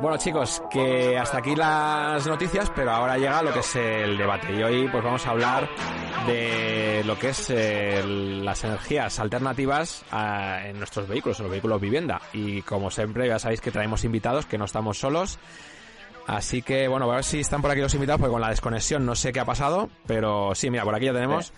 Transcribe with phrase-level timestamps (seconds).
[0.00, 4.52] Bueno chicos, que hasta aquí las noticias, pero ahora llega lo que es el debate.
[4.52, 5.68] Y hoy pues vamos a hablar
[6.26, 12.20] de lo que es las energías alternativas en nuestros vehículos, en los vehículos vivienda.
[12.32, 15.38] Y como siempre ya sabéis que traemos invitados, que no estamos solos,
[16.26, 19.06] así que bueno, a ver si están por aquí los invitados porque con la desconexión
[19.06, 21.52] no sé qué ha pasado, pero sí, mira, por aquí ya tenemos.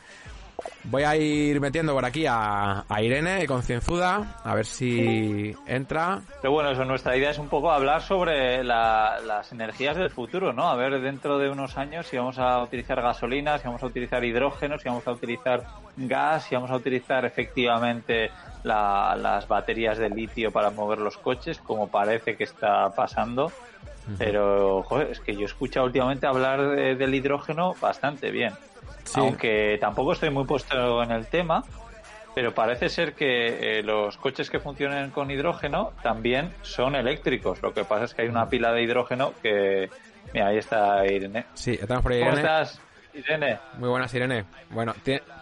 [0.84, 6.20] Voy a ir metiendo por aquí a, Irene, concienzuda, a ver si entra.
[6.40, 10.68] Pero bueno, eso, nuestra idea es un poco hablar sobre las energías del futuro, ¿no?
[10.68, 14.24] A ver dentro de unos años si vamos a utilizar gasolina, si vamos a utilizar
[14.24, 15.64] hidrógeno, si vamos a utilizar
[15.96, 18.30] gas, si vamos a utilizar efectivamente
[18.64, 23.52] las baterías de litio para mover los coches, como parece que está pasando.
[24.16, 28.54] Pero, joder, es que yo he escuchado últimamente hablar del hidrógeno bastante bien.
[29.16, 31.64] Aunque tampoco estoy muy puesto en el tema,
[32.34, 37.62] pero parece ser que eh, los coches que funcionen con hidrógeno también son eléctricos.
[37.62, 39.90] Lo que pasa es que hay una pila de hidrógeno que...
[40.32, 41.46] Mira, ahí está Irene.
[41.54, 42.80] Sí, estamos por ahí, ¿Cómo estás,
[43.14, 43.58] Irene?
[43.78, 44.44] Muy buenas, Irene.
[44.70, 44.94] Bueno,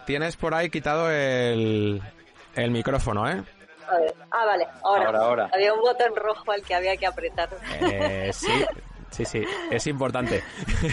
[0.05, 2.01] tienes por ahí quitado el,
[2.55, 3.43] el micrófono, ¿eh?
[3.87, 4.15] A ver.
[4.31, 5.19] Ah, vale, ahora.
[5.19, 5.49] ahora.
[5.53, 7.49] Había un botón rojo al que había que apretar.
[7.81, 8.65] Eh, sí,
[9.11, 10.43] sí, sí, es importante.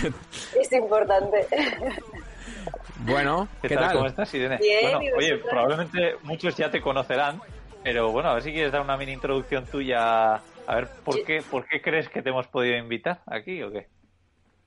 [0.60, 1.46] es importante.
[3.00, 3.92] Bueno, ¿qué, tal?
[3.92, 4.58] ¿Cómo estás, Irene?
[4.82, 7.40] bueno, oye, probablemente muchos ya te conocerán,
[7.82, 10.34] pero bueno, a ver si quieres dar una mini introducción tuya.
[10.34, 13.88] A ver, ¿por, qué, ¿por qué crees que te hemos podido invitar aquí o qué?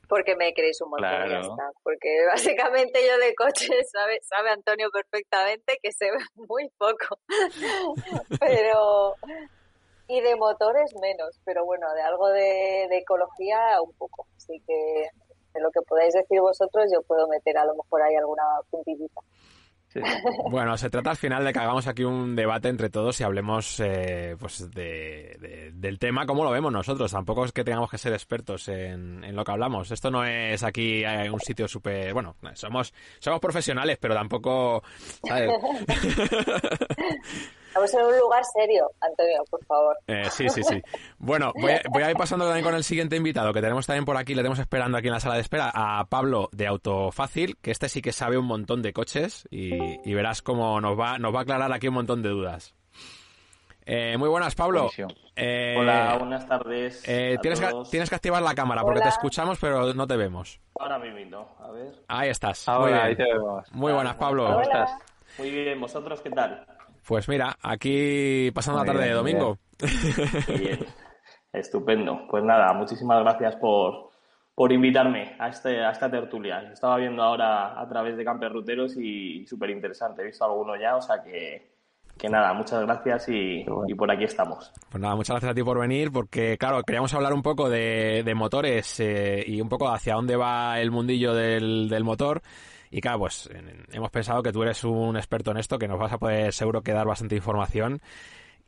[0.08, 1.72] Porque me queréis un montón ya está.
[1.84, 7.20] Porque básicamente yo de coches, sabe, sabe Antonio perfectamente que se ve muy poco.
[8.40, 9.16] pero.
[10.10, 14.26] Y de motores menos, pero bueno, de algo de, de ecología un poco.
[14.38, 15.10] Así que
[15.62, 19.22] lo que podáis decir vosotros, yo puedo meter a lo mejor ahí alguna puntillita.
[20.52, 23.80] Bueno, se trata al final de que hagamos aquí un debate entre todos y hablemos
[23.80, 27.12] eh, pues de, del tema como lo vemos nosotros.
[27.12, 29.92] Tampoco es que tengamos que ser expertos en, en lo que hablamos.
[29.92, 32.14] Esto no es aquí eh, un sitio súper...
[32.14, 34.84] Bueno, somos, somos profesionales, pero tampoco...
[37.78, 39.96] Estamos en un lugar serio, Antonio, por favor.
[40.08, 40.82] Eh, sí, sí, sí.
[41.20, 44.04] Bueno, voy a, voy a, ir pasando también con el siguiente invitado, que tenemos también
[44.04, 47.56] por aquí, le tenemos esperando aquí en la sala de espera, a Pablo de Autofácil,
[47.62, 51.36] que este sí que sabe un montón de coches y, verás cómo nos va, nos
[51.36, 52.74] va a aclarar aquí un montón de dudas.
[53.86, 54.90] Eh, muy buenas, Pablo.
[55.36, 57.04] Eh, Hola, buenas tardes.
[57.04, 60.60] tienes, Que, tienes que activar la cámara porque te escuchamos, pero no te vemos.
[60.80, 61.94] Ahora mismo, a ver.
[62.08, 62.68] Ahí estás.
[62.68, 63.72] Ahora, ahí te vemos.
[63.72, 64.48] Muy buenas, Pablo.
[64.48, 64.90] ¿Cómo estás?
[65.38, 66.66] Muy bien, ¿vosotros qué tal?
[67.08, 69.58] Pues mira, aquí pasando la tarde de domingo.
[70.60, 70.80] Bien.
[71.54, 72.28] Estupendo.
[72.30, 74.10] Pues nada, muchísimas gracias por,
[74.54, 76.70] por invitarme a, este, a esta tertulia.
[76.74, 80.22] Estaba viendo ahora a través de Camper Ruteros y súper interesante.
[80.22, 81.72] He visto alguno ya, o sea que,
[82.18, 84.74] que nada, muchas gracias y, y, por aquí estamos.
[84.92, 88.24] Pues nada, muchas gracias a ti por venir, porque claro, queríamos hablar un poco de,
[88.26, 92.42] de motores eh, y un poco hacia dónde va el mundillo del, del motor.
[92.90, 93.50] Y claro, pues
[93.92, 96.82] hemos pensado que tú eres un experto en esto, que nos vas a poder seguro
[96.82, 98.02] que dar bastante información.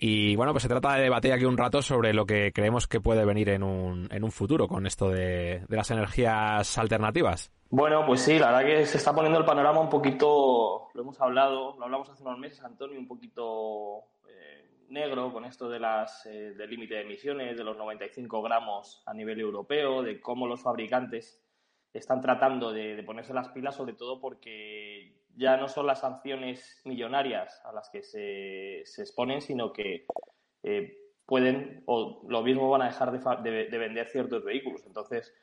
[0.01, 3.01] Y bueno, pues se trata de debatir aquí un rato sobre lo que creemos que
[3.01, 7.51] puede venir en un, en un futuro con esto de, las energías alternativas.
[7.69, 11.19] Bueno, pues sí, la verdad que se está poniendo el panorama un poquito, lo hemos
[11.19, 16.25] hablado, lo hablamos hace unos meses, Antonio, un poquito eh, negro con esto de las,
[16.27, 20.63] eh, del límite de emisiones, de los 95 gramos a nivel europeo, de cómo los
[20.63, 21.43] fabricantes
[21.93, 27.61] están tratando de, ponerse las pilas, sobre todo porque ya no son las sanciones millonarias
[27.65, 30.05] a las que se, se exponen, sino que
[30.63, 34.83] eh, pueden o lo mismo van a dejar de, de, vender ciertos vehículos.
[34.85, 35.33] Entonces,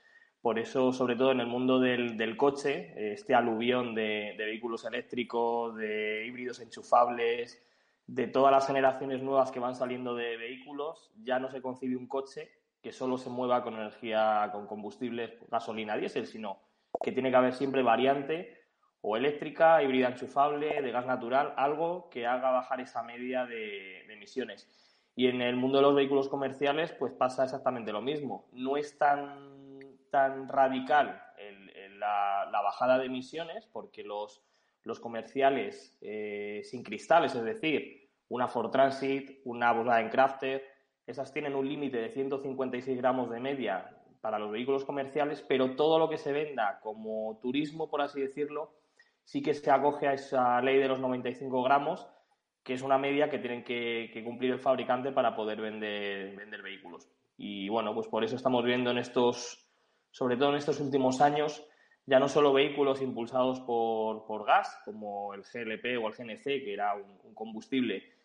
[0.41, 4.85] por eso, sobre todo en el mundo del, del coche, este aluvión de, de, vehículos
[4.85, 7.63] eléctricos, de híbridos enchufables,
[8.07, 12.07] de todas las generaciones nuevas que van saliendo de vehículos, ya no se concibe un
[12.07, 12.51] coche
[12.83, 16.61] que solo se mueva con energía, con combustibles, gasolina, diésel, sino
[17.03, 18.65] que tiene que haber siempre variante
[19.01, 24.69] o eléctrica, híbrida enchufable, de gas natural, algo que haga bajar esa media de, emisiones.
[25.15, 28.49] Y en el mundo de los vehículos comerciales, pues pasa exactamente lo mismo.
[28.53, 29.81] No es tan,
[30.11, 31.23] tan radical
[31.99, 34.43] la, bajada de emisiones, porque los,
[34.83, 40.65] los comerciales eh, sin cristales, es decir, una Ford Transit, una Volkswagen Crafter,
[41.07, 45.99] esas tienen un límite de 156 gramos de media para los vehículos comerciales, pero todo
[45.99, 48.73] lo que se venda como turismo, por así decirlo,
[49.23, 52.09] sí que se acoge a esa ley de los 95 gramos,
[52.65, 57.09] que es una media que tienen que, cumplir el fabricante para poder vender, vender vehículos.
[57.39, 59.65] Y bueno, pues por eso estamos viendo en estos,
[60.11, 61.65] sobre todo en estos últimos años,
[62.07, 66.95] ya no solo vehículos impulsados por, gas, como el GLP o el GNC, que era
[66.95, 68.16] un combustible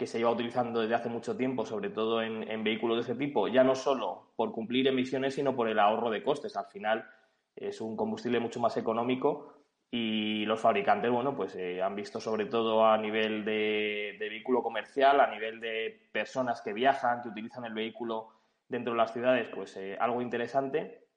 [0.00, 3.14] que se lleva utilizando desde hace mucho tiempo, sobre todo en, en, vehículos de ese
[3.14, 6.56] tipo, ya no solo por cumplir emisiones, sino por el ahorro de costes.
[6.56, 7.06] Al final
[7.54, 9.60] es un combustible mucho más económico
[9.90, 15.20] y los fabricantes, bueno, pues eh, han visto sobre todo a nivel de, vehículo comercial,
[15.20, 18.30] a nivel de personas que viajan, que utilizan el vehículo
[18.68, 21.08] dentro de las ciudades, pues eh, algo interesante,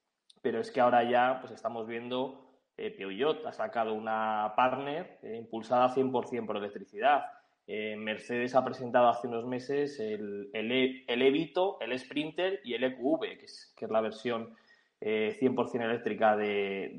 [0.41, 5.87] pero es que ahora ya pues estamos viendo eh, Peugeot ha sacado una partner impulsada
[5.95, 7.23] 100% por electricidad.
[7.67, 12.83] Mercedes ha presentado hace unos meses el, el, e, el Evito, el Sprinter y el
[12.83, 14.53] EQV, que es, que es la versión
[15.01, 16.91] 100% eléctrica de,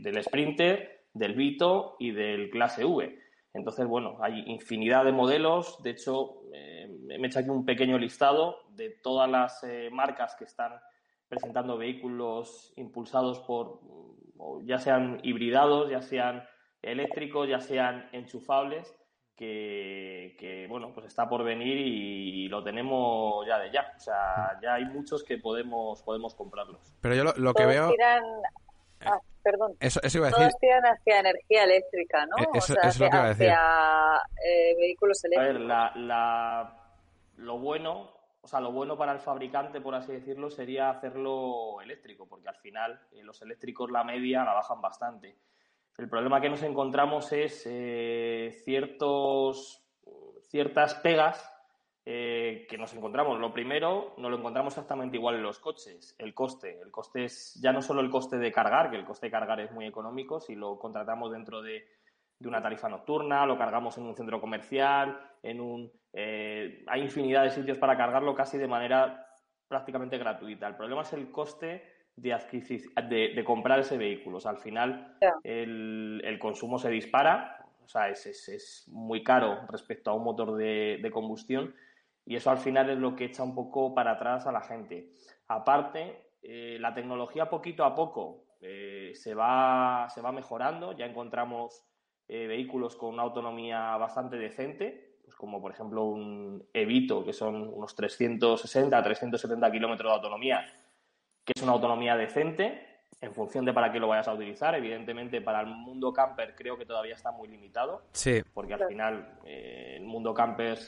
[0.00, 3.18] del Sprinter del Vito y del clase V.
[3.54, 5.82] Entonces, bueno, hay infinidad de modelos.
[5.82, 10.36] De hecho, eh, me he hecho aquí un pequeño listado de todas las eh, marcas
[10.36, 10.72] que están
[11.28, 13.80] presentando vehículos impulsados por,
[14.64, 16.44] ya sean hibridados, ya sean
[16.80, 18.94] eléctricos, ya sean enchufables,
[19.38, 23.92] que, bueno, pues está por venir y, lo tenemos ya de ya.
[23.96, 26.80] O sea, ya hay muchos que podemos, podemos comprarlos.
[27.00, 27.92] Pero yo lo, que veo...
[29.00, 29.76] Ah, perdón.
[29.78, 30.46] Eso, iba a decir.
[30.48, 32.36] Todos tiran hacia energía eléctrica, ¿no?
[32.42, 33.48] Eh, eso, o sea, hacia, lo que iba a decir.
[34.44, 35.54] Eh, vehículos eléctricos.
[35.54, 36.78] A ver, la, la,
[37.36, 38.10] lo bueno,
[38.40, 42.56] o sea, lo bueno para el fabricante, por así decirlo, sería hacerlo eléctrico, porque al
[42.56, 45.36] final eh, los eléctricos la media la bajan bastante.
[45.98, 47.62] El problema que nos encontramos es
[48.64, 49.84] ciertos,
[50.48, 51.58] ciertas pegas
[52.10, 53.38] eh, que nos encontramos.
[53.38, 56.80] Lo primero, no lo encontramos exactamente igual en los coches, el coste.
[56.80, 59.60] El coste es ya no solo el coste de cargar, que el coste de cargar
[59.60, 61.86] es muy económico si lo contratamos dentro de,
[62.40, 67.50] una tarifa nocturna, lo cargamos en un centro comercial, en un, eh, hay infinidad de
[67.50, 69.26] sitios para cargarlo casi de manera
[69.68, 70.66] prácticamente gratuita.
[70.66, 74.38] El problema es el coste de, de, comprar ese vehículo.
[74.44, 80.24] al final el, consumo se dispara, o sea, es, es, muy caro respecto a un
[80.24, 81.74] motor de, de combustión
[82.28, 85.14] y eso al final es lo que echa un poco para atrás a la gente.
[85.46, 91.84] Aparte, eh, la tecnología poquito a poco eh, se, va, se va mejorando, ya encontramos
[92.28, 97.72] eh, vehículos con una autonomía bastante decente, pues como por ejemplo un Evito, que son
[97.72, 100.66] unos 360, 370 kilómetros de autonomía,
[101.48, 102.86] que es una autonomía decente,
[103.22, 104.74] en función de para qué lo vayas a utilizar.
[104.74, 108.02] Evidentemente, para el mundo camper creo que todavía está muy limitado.
[108.12, 108.42] Sí.
[108.52, 110.78] Porque al final, eh, el mundo camper,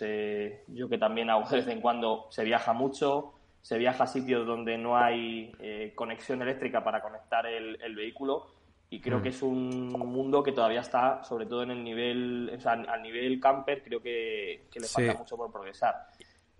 [0.68, 4.46] yo que también hago de vez en cuando, se viaja mucho, se viaja a sitios
[4.46, 8.48] donde no hay eh, conexión eléctrica para conectar el, vehículo.
[8.90, 9.22] Y creo mm.
[9.22, 13.02] que es un mundo que todavía está, sobre todo en el nivel, o sea, al
[13.02, 16.06] nivel camper, creo que, le falta mucho por progresar.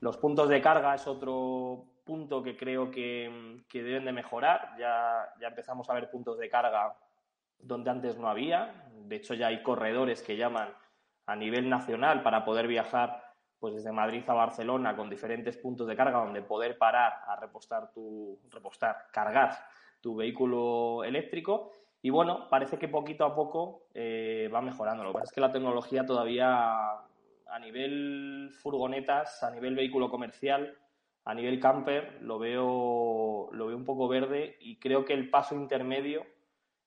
[0.00, 4.76] Los puntos de carga es otro punto que creo que, deben de mejorar.
[4.79, 6.97] Ya, ya empezamos a ver puntos de carga
[7.58, 8.88] donde antes no había.
[8.93, 10.69] De hecho, ya hay corredores que llaman
[11.26, 13.25] a nivel nacional para poder viajar
[13.58, 17.93] pues desde Madrid a Barcelona con diferentes puntos de carga donde poder parar a repostar
[17.93, 19.50] tu repostar, cargar
[20.00, 21.73] tu vehículo eléctrico
[22.03, 25.05] y bueno, parece que poquito a poco eh, va mejorando.
[25.05, 26.93] Lo que pasa es que la tecnología todavía
[27.50, 30.79] a nivel furgonetas, a nivel vehículo comercial,
[31.25, 35.55] a nivel camper lo veo, lo veo un poco verde y creo que el paso
[35.55, 36.25] intermedio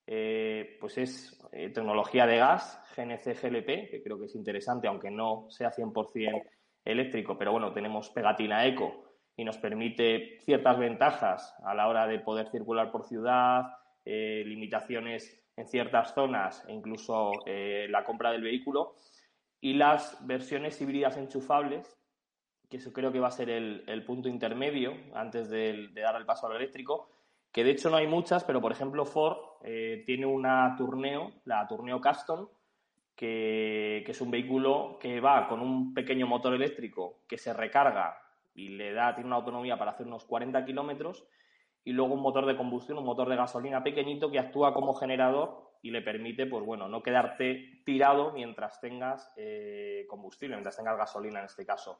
[0.05, 5.09] eh, pues es eh, tecnología de gas, GNC GLP, que creo que es interesante, aunque
[5.09, 6.43] no sea 100%
[6.83, 9.05] eléctrico, pero bueno, tenemos pegatina eco
[9.37, 13.63] y nos permite ciertas ventajas a la hora de poder circular por ciudad,
[14.03, 18.95] eh, limitaciones en ciertas zonas e incluso la compra del vehículo.
[19.61, 21.95] Y las versiones híbridas enchufables,
[22.73, 26.47] que eso creo que va a ser el, punto intermedio antes de, dar el paso
[26.47, 27.07] al eléctrico,
[27.51, 31.67] que de hecho no hay muchas, pero por ejemplo Ford eh, tiene una Tourneo, la
[31.67, 32.47] Tourneo Custom,
[33.15, 38.17] que, es un vehículo que va con un pequeño motor eléctrico que se recarga
[38.55, 41.27] y le da, tiene una autonomía para hacer unos 40 kilómetros,
[41.83, 45.73] y luego un motor de combustión, un motor de gasolina pequeñito que actúa como generador
[45.83, 51.37] y le permite, pues bueno, no quedarte tirado mientras tengas eh, combustible, mientras tengas gasolina
[51.37, 51.99] en este caso.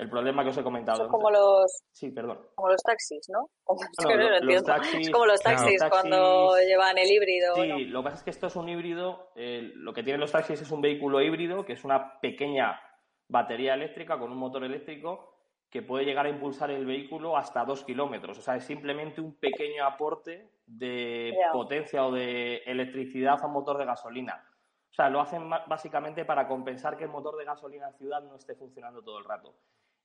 [0.00, 0.96] El problema que os he comentado.
[0.96, 1.82] Son como los.
[1.92, 2.38] Sí, perdón.
[2.54, 3.50] Como los taxis, ¿no?
[3.66, 3.76] Como,
[4.40, 7.54] los, taxis, es como los taxis, cuando llevan el híbrido.
[7.54, 9.30] Sí, lo que pasa es que esto es un híbrido.
[9.36, 12.80] lo que tienen los taxis es un vehículo híbrido, que es una pequeña
[13.28, 15.34] batería eléctrica con un motor eléctrico
[15.68, 18.38] que puede llegar a impulsar el vehículo hasta dos kilómetros.
[18.38, 23.76] O sea, es simplemente un pequeño aporte de potencia o de electricidad a un motor
[23.76, 24.44] de gasolina.
[24.90, 28.34] O sea, lo hacen básicamente para compensar que el motor de gasolina en ciudad no
[28.34, 29.54] esté funcionando todo el rato.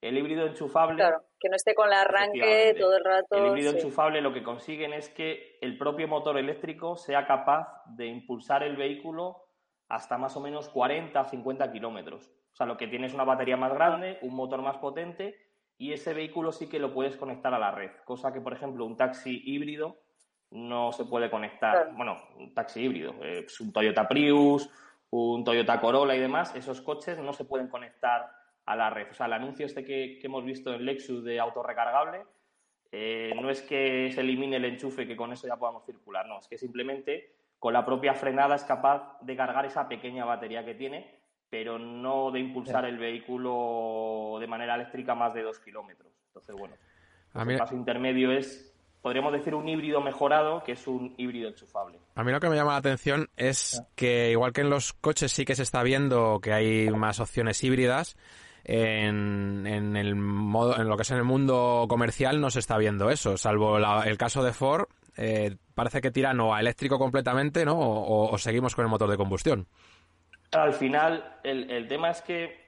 [0.06, 0.98] El híbrido enchufable.
[0.98, 3.38] Claro, que no esté con el arranque todo el rato.
[3.38, 8.06] El híbrido enchufable lo que consiguen es que el propio motor eléctrico sea capaz de
[8.06, 9.48] impulsar el vehículo
[9.90, 12.28] hasta más o menos 40 o 50 kilómetros.
[12.54, 15.36] O sea, lo que tiene es una batería más grande, un motor más potente
[15.76, 18.86] y ese vehículo sí que lo puedes conectar a la red, cosa que, por ejemplo,
[18.86, 19.98] un taxi híbrido
[20.52, 21.92] no se puede conectar.
[21.96, 24.70] Bueno, un taxi híbrido, eh, un Toyota Prius,
[25.10, 29.08] un Toyota Corolla y demás, esos coches no se pueden conectar a la red.
[29.12, 32.24] O sea, el anuncio este que, hemos visto en Lexus de autorrecargable
[32.92, 36.28] eh, no es que se elimine el enchufe y que con eso ya podamos circular,
[36.28, 40.64] no, es que simplemente con la propia frenada es capaz de cargar esa pequeña batería
[40.64, 41.20] que tiene,
[41.50, 46.12] pero no de impulsar el vehículo de manera eléctrica más de dos kilómetros.
[46.28, 46.76] Entonces, bueno,
[47.34, 52.00] el paso intermedio es podríamos decir un híbrido mejorado que es un híbrido enchufable.
[52.16, 55.32] A mí lo que me llama la atención es que igual que en los coches
[55.32, 58.18] sí que se está viendo que hay más opciones híbridas,
[58.66, 63.10] en, el modo, en lo que es en el mundo comercial no se está viendo
[63.10, 67.78] eso, salvo el caso de Ford, eh, parece que tiran o a eléctrico completamente, ¿no?
[67.78, 69.68] O, seguimos con el motor de combustión.
[70.52, 72.66] Al final, el, el tema es que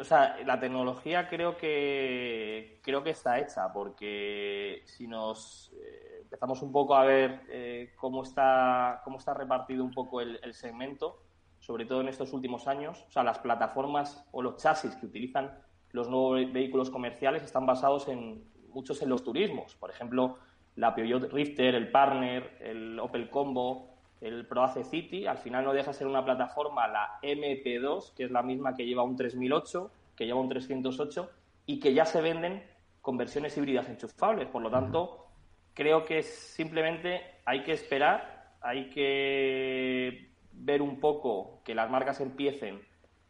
[0.00, 6.62] o sea, la tecnología creo que creo que está hecha, porque si nos eh, empezamos
[6.62, 11.22] un poco a ver eh, cómo está cómo está repartido un poco el, segmento,
[11.60, 15.52] sobre todo en estos últimos años, o sea, las plataformas o los chasis que utilizan
[15.92, 20.38] los nuevos vehículos comerciales están basados en muchos en los turismos, por ejemplo,
[20.76, 23.90] la Peugeot Rifter, el Partner, el Opel Combo,
[24.20, 28.30] el ProAce City, al final no deja de ser una plataforma, la MP2, que es
[28.30, 31.30] la misma que lleva un 3008, que lleva un 308
[31.66, 32.62] y que ya se venden
[33.00, 34.48] con versiones híbridas enchufables.
[34.48, 35.26] Por lo tanto,
[35.74, 42.80] creo que simplemente hay que esperar, hay que ver un poco que las marcas empiecen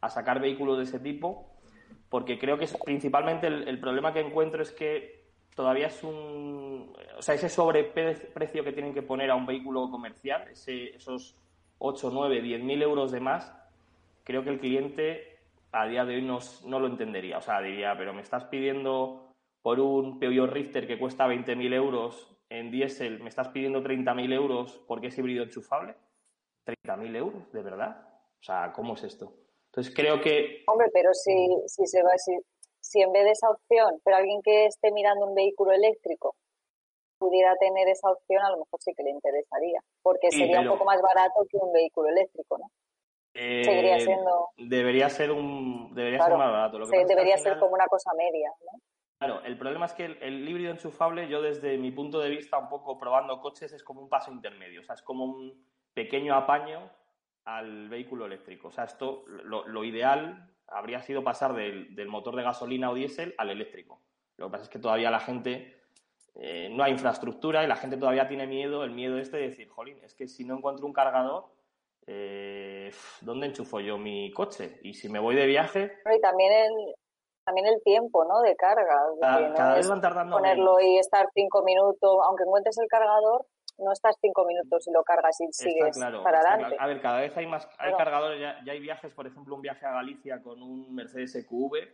[0.01, 1.51] a sacar vehículos de ese tipo,
[2.09, 5.21] porque creo que es principalmente el problema que encuentro es que
[5.55, 6.93] todavía es un.
[7.19, 11.37] O sea, ese sobreprecio que tienen que poner a un vehículo comercial, esos
[11.79, 13.55] 8, 9, 10 mil euros de más,
[14.25, 15.39] creo que el cliente
[15.73, 17.39] a día de hoy no, no lo entendería.
[17.39, 22.29] O sea, diría, pero me estás pidiendo por un Peugeot Rifter que cuesta 20.000 euros
[22.49, 25.95] en diésel, me estás pidiendo 30.000 euros porque es híbrido enchufable.
[26.85, 27.53] ¿30.000 euros?
[27.53, 28.09] ¿De verdad?
[28.41, 29.33] O sea, ¿cómo es esto?
[29.67, 30.65] Entonces creo que...
[30.67, 31.33] Hombre, pero si,
[31.67, 32.33] si se va, si,
[32.81, 36.35] si en vez de esa opción, pero alguien que esté mirando un vehículo eléctrico
[37.19, 40.87] pudiera tener esa opción, a lo mejor sí que le interesaría, porque sería un poco
[40.87, 42.67] más barato que un vehículo eléctrico, ¿no?
[43.35, 44.49] Eh, Seguiría siendo...
[44.57, 46.79] Debería ser un debería ser más barato.
[47.07, 48.81] debería ser como una cosa media, ¿no?
[49.21, 52.71] Claro, el problema es que el, híbrido enchufable, yo desde mi punto de vista, un
[52.71, 54.81] poco probando coches, es como un paso intermedio.
[54.81, 55.63] O sea, es como un
[55.95, 56.91] pequeño apaño
[57.45, 58.69] al vehículo eléctrico.
[58.69, 63.35] O sea, esto, lo, lo ideal habría sido pasar del, motor de gasolina o diésel
[63.39, 64.01] al eléctrico.
[64.37, 65.83] Lo que pasa es que todavía la gente
[66.37, 69.69] eh, no hay infraestructura y la gente todavía tiene miedo, el miedo este de decir,
[69.69, 71.47] jolín, es que si no encuentro un cargador,
[72.07, 74.79] eh, ¿dónde enchufo yo mi coche?
[74.83, 75.93] Y si me voy de viaje...
[76.05, 76.95] Y también el,
[77.45, 78.41] también el tiempo, ¿no?
[78.41, 78.97] De carga.
[79.21, 83.45] Cada, vez van tardando Ponerlo y estar cinco minutos, aunque encuentres el cargador,
[83.81, 86.77] no estás cinco minutos y lo cargas y sigues para adelante.
[86.79, 89.87] A ver, cada vez hay más hay cargadores, ya, hay viajes, por ejemplo, un viaje
[89.87, 91.89] a Galicia con un Mercedes EQV,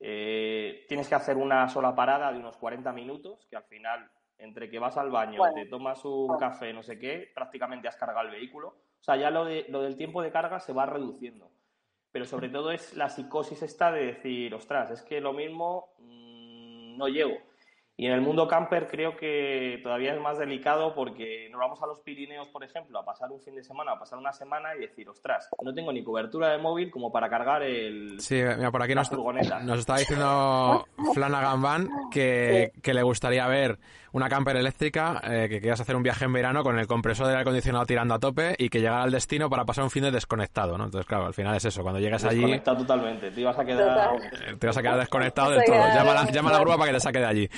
[0.00, 4.68] eh, tienes que hacer una sola parada de unos 40 minutos, que al final, entre
[4.68, 8.34] que vas al baño, te tomas un café, no sé qué, prácticamente has cargado el
[8.34, 8.68] vehículo.
[8.68, 11.50] O sea, ya lo, de, lo del tiempo de carga se va reduciendo.
[12.10, 16.96] Pero sobre todo es la psicosis esta de decir, ostras, es que lo mismo mm,
[16.96, 17.36] no llego.
[17.96, 21.86] Y en el mundo camper creo que todavía es más delicado porque nos vamos a
[21.86, 24.80] los Pirineos, por ejemplo, a pasar un fin de semana, a pasar una semana y
[24.80, 28.20] decir, ostras, no tengo ni cobertura de móvil como para cargar el.
[28.20, 30.84] Sí, mira, por aquí nos, nos, está diciendo
[31.14, 33.78] Flanagan Van que, que le gustaría ver
[34.14, 37.34] una camper eléctrica, eh, que quieras hacer un viaje en verano con el compresor del
[37.34, 40.12] aire acondicionado tirando a tope y que llegara al destino para pasar un fin de
[40.12, 40.84] desconectado, ¿no?
[40.84, 42.36] Entonces, claro, al final es eso, cuando llegues allí...
[42.36, 44.14] Desconectado totalmente, te ibas a quedar...
[44.14, 45.74] Eh, te vas a quedar desconectado del todo.
[45.74, 47.48] Llama, a la, llama la grúa para que te saque de allí.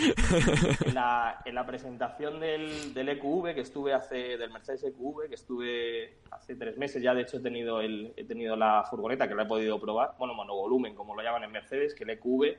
[0.87, 5.35] En la, en la presentación del, del EQV, que estuve hace, del Mercedes EQV, que
[5.35, 9.35] estuve hace tres meses, ya de hecho he tenido, el, he tenido la furgoneta que
[9.35, 12.57] la he podido probar, bueno, monovolumen, como lo llaman en Mercedes, que el EQV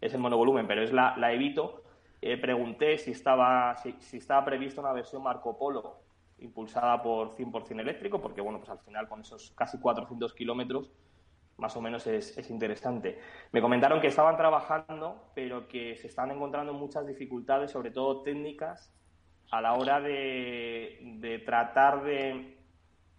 [0.00, 1.82] es el monovolumen, pero es la, la Evito,
[2.22, 6.00] eh, pregunté si estaba, si, estaba prevista una versión Marco Polo
[6.38, 10.90] impulsada por 100% eléctrico, porque bueno, pues al final con esos casi 400 kilómetros
[11.56, 13.18] más o menos es, interesante.
[13.52, 18.90] Me comentaron que estaban trabajando, pero que se están encontrando muchas dificultades, sobre todo técnicas,
[19.50, 22.56] a la hora de, tratar de,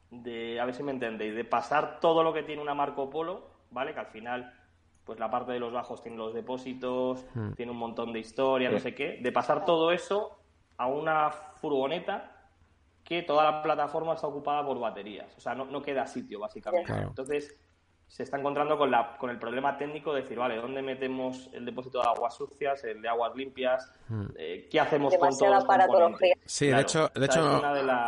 [0.10, 3.52] de, a ver si me entendéis, de pasar todo lo que tiene una Marco Polo,
[3.70, 3.94] ¿vale?
[3.94, 4.52] Que al final
[5.06, 7.54] pues la parte de los bajos tiene los depósitos, hmm.
[7.54, 10.38] tiene un montón de historia, no sé qué, de pasar todo eso
[10.78, 12.50] a una furgoneta
[13.04, 16.94] que toda la plataforma está ocupada por baterías, o sea, no, queda sitio básicamente.
[16.94, 17.60] Entonces,
[18.12, 21.64] se está encontrando con, la, con el problema técnico de decir, vale, ¿dónde metemos el
[21.64, 23.90] depósito de aguas sucias, el de aguas limpias?
[24.10, 24.26] Hmm.
[24.36, 26.20] Eh, ¿Qué hacemos con todos los?
[26.44, 27.62] Sí, de hecho, de hecho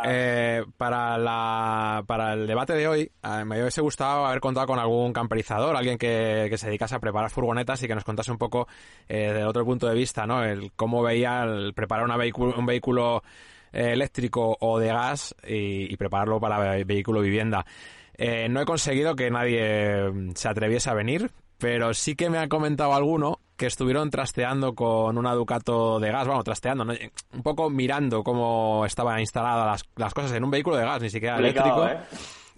[0.04, 4.78] eh, para, la, para el debate de hoy eh, me hubiese gustado haber contado con
[4.78, 8.38] algún camperizador, alguien que, que se dedicase a preparar furgonetas y que nos contase un
[8.38, 8.68] poco
[9.08, 10.44] eh, desde otro punto de vista, ¿no?
[10.44, 13.22] El cómo veía el preparar una vehículo, un vehículo
[13.72, 17.64] eléctrico o de gas y, y prepararlo para vehículo vivienda.
[18.16, 22.38] Eh, no he conseguido que nadie mm, se atreviese a venir, pero sí que me
[22.38, 27.70] ha comentado alguno que estuvieron trasteando con una Ducato de gas, vamos, trasteando, un poco
[27.70, 31.86] mirando cómo estaban instaladas las, cosas en un vehículo de gas, ni siquiera eléctrico.
[31.86, 31.98] ¿eh?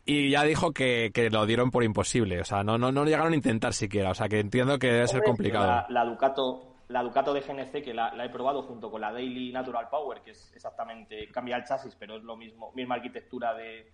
[0.06, 3.36] Y ya dijo que, lo dieron por imposible, o sea, no, no, no llegaron a
[3.36, 5.84] intentar siquiera, o sea, que entiendo que debe ser complicado.
[5.88, 9.88] La, Ducato la Ducato de GNC, que la, he probado junto con la Daily Natural
[9.90, 13.92] Power, que es exactamente, cambia el chasis, pero es lo mismo, misma arquitectura de,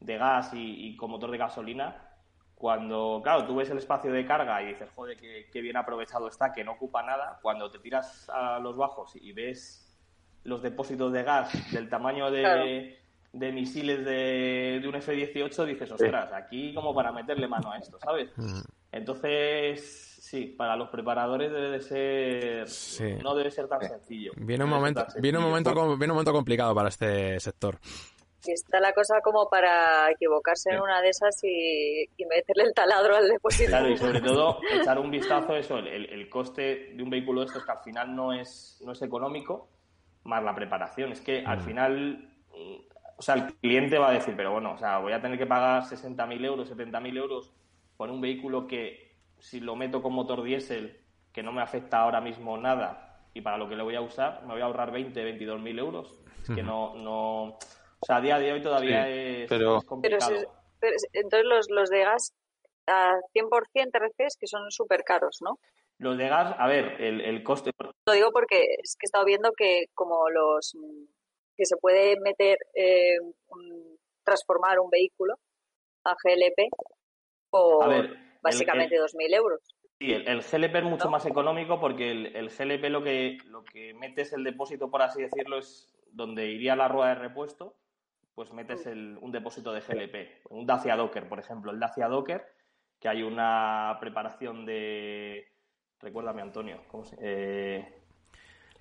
[0.00, 2.02] de gas y, con motor de gasolina,
[2.54, 6.52] cuando, claro, tú ves el espacio de carga y dices, joder, qué, bien aprovechado está,
[6.52, 9.82] que no ocupa nada, cuando te tiras a los bajos y ves
[10.44, 12.98] los depósitos de gas del tamaño de,
[13.32, 18.30] de misiles de, un F-18, dices, ostras, aquí como para meterle mano a esto, ¿sabes?
[18.36, 18.60] Mm.
[18.92, 24.32] Entonces, sí, para los preparadores debe de ser, no debe ser tan sencillo.
[24.36, 27.78] Viene un momento, viene un momento, viene un momento complicado para este sector.
[28.46, 33.16] Si está la cosa como para equivocarse en una de esas y, meterle el taladro
[33.16, 33.70] al depósito.
[33.70, 37.46] Claro, y sobre todo echar un vistazo a eso, el, coste de un vehículo de
[37.46, 39.68] estos que al final no es, no es económico,
[40.22, 41.10] más la preparación.
[41.10, 41.62] Es que al mm.
[41.62, 42.28] final,
[43.16, 45.46] o sea, el cliente va a decir, pero bueno, o sea, voy a tener que
[45.46, 47.52] pagar 60.000 euros, 70.000 euros
[47.96, 51.00] por un vehículo que si lo meto con motor diésel,
[51.32, 54.42] que no me afecta ahora mismo nada, y para lo que le voy a usar,
[54.46, 56.20] me voy a ahorrar 20, 22.000 euros.
[56.42, 57.58] Es que no, no,
[58.00, 59.80] o sea, a día de hoy todavía es, pero...
[59.82, 60.34] complicado.
[61.12, 62.32] entonces los, los de gas
[62.86, 65.58] a 100% te refieres que son súper caros, ¿no?
[65.98, 67.70] Los de gas, a ver, el, el coste...
[68.06, 70.76] Lo digo porque es que he estado viendo que como los...
[71.56, 73.16] que se puede meter, eh,
[74.24, 75.34] transformar un vehículo
[76.04, 76.68] a GLP
[77.50, 79.60] por básicamente 2.000 euros.
[79.98, 83.94] Sí, el, GLP es mucho más económico porque el, el, GLP lo que, lo que
[83.94, 87.74] metes el depósito, por así decirlo, es donde iría la rueda de repuesto
[88.36, 90.46] pues metes un depósito de GLP.
[90.50, 91.72] Un Dacia Docker, por ejemplo.
[91.72, 92.46] El Dacia Docker,
[93.00, 95.48] que hay una preparación de...
[96.00, 96.82] Recuérdame, Antonio.
[96.88, 97.16] ¿cómo se...
[97.18, 98.02] Eh...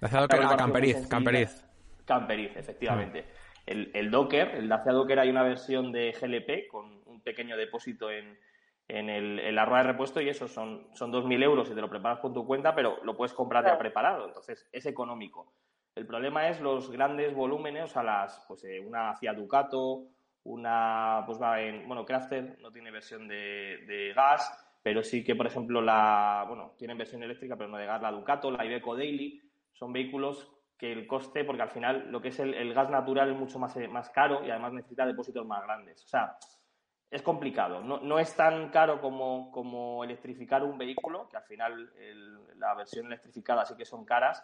[0.01, 1.65] Dacia Docker, ah, Camperiz, Camperiz.
[2.03, 3.25] Camperiz, efectivamente.
[3.65, 8.37] El, Docker, el Dacia Docker hay una versión de GLP con un pequeño depósito en,
[8.89, 11.79] en, el, en la rueda de repuesto y eso son, son 2.000 euros si te
[11.79, 14.27] lo preparas con tu cuenta, pero lo puedes comprar ya preparado.
[14.27, 15.53] Entonces, es económico.
[15.95, 20.09] El problema es los grandes volúmenes, o sea, las, pues, eh, una hacia Ducato,
[20.43, 25.47] una, pues va en, bueno, Crafter no tiene versión de, gas, pero sí que, por
[25.47, 29.41] ejemplo, la, bueno, tienen versión eléctrica, pero no de gas, la Ducato, la Iveco Daily,
[29.71, 33.37] son vehículos que el coste, porque al final lo que es el, gas natural es
[33.37, 36.03] mucho más, eh, más caro y además necesita depósitos más grandes.
[36.03, 36.37] O sea,
[37.09, 37.81] es complicado.
[37.81, 41.93] No, no es tan caro como, como, electrificar un vehículo, que al final
[42.57, 44.43] la versión electrificada sí que son caras,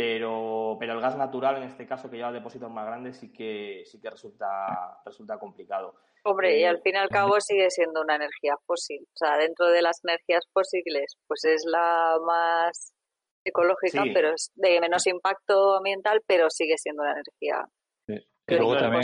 [0.00, 3.82] pero, pero el gas natural, en este caso, que lleva depósitos más grandes, sí que,
[3.84, 5.94] sí que resulta, resulta complicado.
[6.24, 9.02] Hombre, y eh, al fin y al cabo sigue siendo una energía fósil.
[9.02, 12.94] O sea, dentro de las energías fósiles, pues es la más
[13.44, 17.66] ecológica, pero es de menos impacto ambiental, pero sigue siendo una energía.
[18.06, 18.56] Sí.
[18.56, 19.02] luego también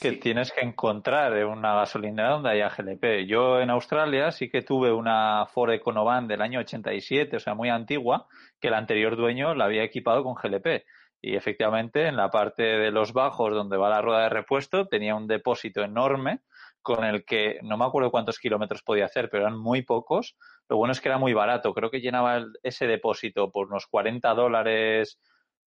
[0.00, 3.26] que tienes que encontrar una gasolinera donde haya GLP.
[3.26, 7.68] Yo en Australia sí que tuve una Ford Econovan del año 87, o sea, muy
[7.68, 8.26] antigua,
[8.60, 10.84] que el anterior dueño la había equipado con GLP.
[11.22, 15.14] Y efectivamente, en la parte de los bajos donde va la rueda de repuesto, tenía
[15.14, 16.40] un depósito enorme
[16.82, 20.36] con el que no me acuerdo cuántos kilómetros podía hacer, pero eran muy pocos.
[20.68, 21.72] Lo bueno es que era muy barato.
[21.72, 25.18] Creo que llenaba ese depósito por unos 40 dólares,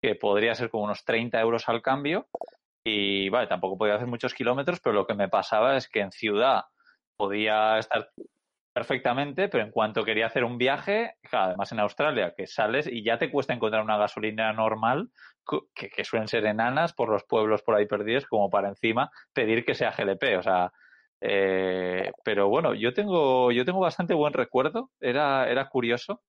[0.02, 2.28] que podría ser como unos 30 euros al cambio
[2.88, 6.12] y vale, tampoco podía hacer muchos kilómetros, pero lo que me pasaba es que en
[6.12, 6.66] ciudad
[7.16, 8.10] podía estar
[8.72, 13.18] perfectamente, pero en cuanto quería hacer un viaje, además en Australia, que sales y ya
[13.18, 15.10] te cuesta encontrar una gasolina normal,
[15.74, 19.74] que, suelen ser enanas por los pueblos por ahí perdidos, como para encima pedir que
[19.74, 20.36] sea GLP.
[20.38, 20.72] O sea,
[21.20, 26.22] eh, pero bueno, yo tengo, yo tengo bastante buen recuerdo, era, era curioso.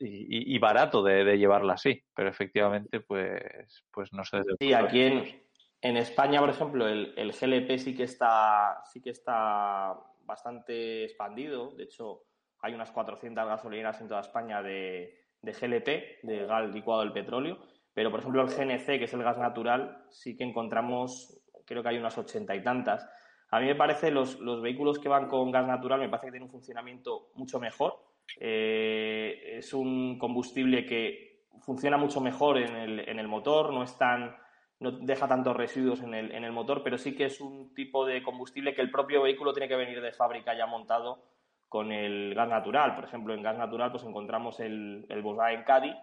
[0.00, 4.42] Y, barato de, de, llevarla así, pero efectivamente, pues, pues no sé.
[4.60, 5.47] Sí, aquí en,
[5.80, 11.70] en España, por ejemplo, el, GLP sí que está, sí que está bastante expandido.
[11.76, 12.24] De hecho,
[12.60, 17.58] hay unas 400 gasolineras en toda España de, GLP, de gas licuado del petróleo.
[17.94, 21.88] Pero, por ejemplo, el GNC, que es el gas natural, sí que encontramos, creo que
[21.90, 23.08] hay unas ochenta y tantas.
[23.50, 26.32] A mí me parece los, los vehículos que van con gas natural me parece que
[26.32, 27.94] tienen un funcionamiento mucho mejor.
[28.38, 33.96] Eh, es un combustible que funciona mucho mejor en el, en el motor, no es
[33.96, 34.36] tan
[34.80, 38.06] no deja tantos residuos en el, en el motor, pero sí que es un tipo
[38.06, 41.24] de combustible que el propio vehículo tiene que venir de fábrica ya montado
[41.68, 42.94] con el gas natural.
[42.94, 45.94] Por ejemplo, en gas natural pues encontramos el, el Volkswagen Caddy,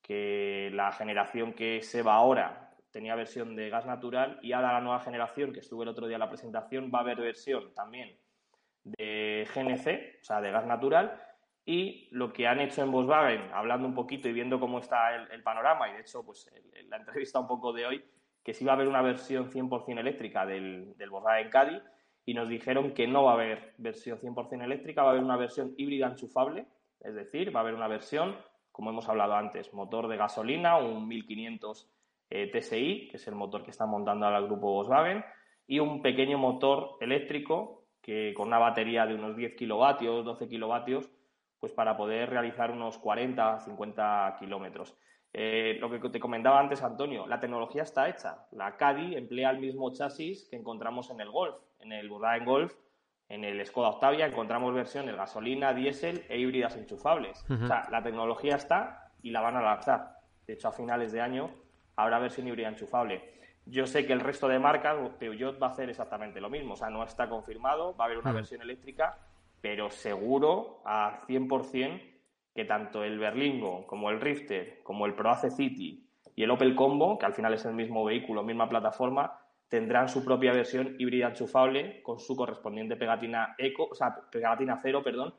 [0.00, 4.80] que la generación que se va ahora tenía versión de gas natural y ahora la
[4.80, 8.16] nueva generación, que estuve el otro día en la presentación, va a haber versión también
[8.84, 11.20] de GNC, o sea, de gas natural.
[11.64, 15.42] Y lo que han hecho en Volkswagen, hablando un poquito y viendo cómo está el,
[15.42, 16.50] panorama, y de hecho, pues
[16.88, 18.04] la entrevista un poco de hoy,
[18.42, 21.80] que sí va a haber una versión 100% eléctrica del, del Volkswagen Caddy,
[22.24, 25.36] y nos dijeron que no va a haber versión 100% eléctrica, va a haber una
[25.36, 26.66] versión híbrida enchufable,
[27.00, 28.36] es decir, va a haber una versión,
[28.70, 31.90] como hemos hablado antes, motor de gasolina, un 1500
[32.30, 35.24] eh, TSI, que es el motor que está montando ahora el grupo Volkswagen,
[35.66, 41.10] y un pequeño motor eléctrico que con una batería de unos 10 kilovatios, 12 kilovatios,
[41.62, 44.96] pues para poder realizar unos 40, 50 kilómetros.
[45.32, 48.48] Eh, lo que te comentaba antes, Antonio, la tecnología está hecha.
[48.50, 52.74] La Caddy emplea el mismo chasis que encontramos en el Golf, en el Volkswagen Golf,
[53.28, 57.44] en el Skoda Octavia encontramos versiones gasolina, diésel e híbridas enchufables.
[57.48, 60.16] O sea, la tecnología está y la van a lanzar.
[60.48, 61.48] De hecho, a finales de año
[61.94, 63.22] habrá versión híbrida enchufable.
[63.66, 66.76] Yo sé que el resto de marcas, Peugeot va a hacer exactamente lo mismo, o
[66.76, 69.16] sea, no está confirmado, va a haber una versión eléctrica,
[69.62, 72.02] pero seguro a 100%
[72.54, 77.16] que tanto el Berlingo como el Rifter, como el Proace City y el Opel Combo,
[77.18, 82.02] que al final es el mismo vehículo, misma plataforma, tendrán su propia versión híbrida enchufable
[82.02, 85.34] con su correspondiente pegatina eco, o sea, pegatina cero, perdón,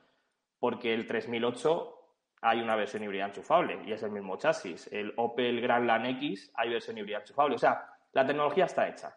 [0.58, 2.00] porque el 3008
[2.42, 4.90] hay una versión híbrida enchufable y es el mismo chasis.
[4.92, 7.56] El Opel Grandland X hay versión híbrida enchufable.
[7.56, 9.16] O sea, la tecnología está hecha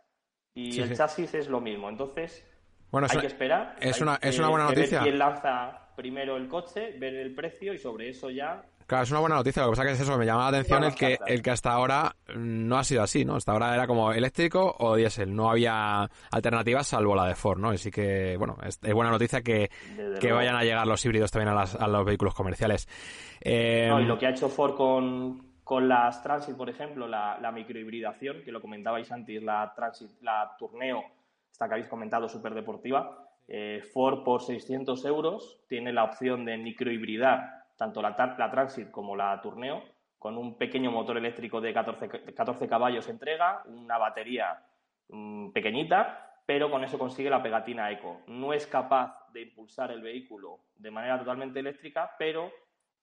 [0.52, 1.88] y el chasis es lo mismo.
[1.88, 2.46] Entonces,
[2.90, 3.76] bueno, hay que esperar.
[3.80, 4.98] Es, una, es una buena noticia.
[4.98, 9.10] Ver quién lanza primero el coche, ver el precio y sobre eso ya Claro, es
[9.10, 9.62] una buena noticia.
[9.62, 11.50] Lo que pasa es que es eso, me llama la atención el que, el que
[11.50, 13.34] hasta ahora no ha sido así, ¿no?
[13.34, 15.34] Hasta ahora era como eléctrico o diésel.
[15.34, 17.70] No había alternativas salvo la de Ford, ¿no?
[17.70, 19.70] Así que, bueno, es, buena noticia que,
[20.22, 22.88] vayan a llegar los híbridos también a, los vehículos comerciales.
[23.40, 27.50] Eh, y lo que ha hecho Ford con, con las Transit, por ejemplo, la, la
[27.50, 31.02] microhibridación, que lo comentabais antes, la Transit, la Tourneo,
[31.56, 36.58] esta que habéis comentado, súper deportiva, eh, Ford por 600 euros tiene la opción de
[36.58, 39.82] microhibridar tanto la, la Transit como la Tourneo,
[40.18, 44.62] con un pequeño motor eléctrico de 14, 14 caballos entrega, una batería
[45.08, 48.20] mm, pequeñita, pero con eso consigue la pegatina eco.
[48.26, 52.52] No es capaz de impulsar el vehículo de manera totalmente eléctrica, pero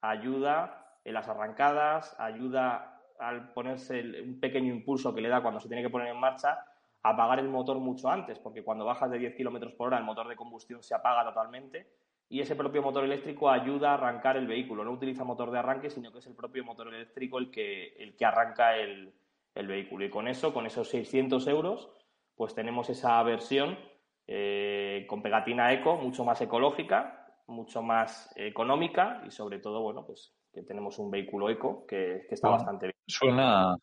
[0.02, 5.68] ayuda en las arrancadas, ayuda al ponerse un pequeño impulso que le da cuando se
[5.68, 6.60] tiene que poner en marcha,
[7.04, 10.28] apagar el motor mucho antes, porque cuando bajas de 10 kilómetros por hora el motor
[10.28, 11.88] de combustión se apaga totalmente
[12.30, 14.84] y ese propio motor eléctrico ayuda a arrancar el vehículo.
[14.84, 18.16] No utiliza motor de arranque, sino que es el propio motor eléctrico el que, el
[18.16, 19.14] que arranca el,
[19.54, 20.04] vehículo.
[20.04, 21.92] Y con eso, con esos 600 euros,
[22.36, 23.78] pues tenemos esa versión
[24.26, 30.34] eh, con pegatina eco, mucho más ecológica, mucho más económica y sobre todo, bueno, pues
[30.52, 32.96] que tenemos un vehículo eco que, está bastante bien.
[33.06, 33.78] Suena,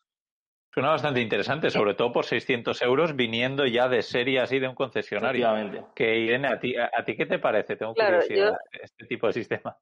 [0.73, 4.75] Suena bastante interesante, sobre todo por 600 euros viniendo ya de serie así de un
[4.75, 5.91] concesionario.
[5.93, 7.75] Que Irene, ¿a ti, a, ti qué te parece?
[7.75, 9.77] Tengo curiosidad este tipo de sistema.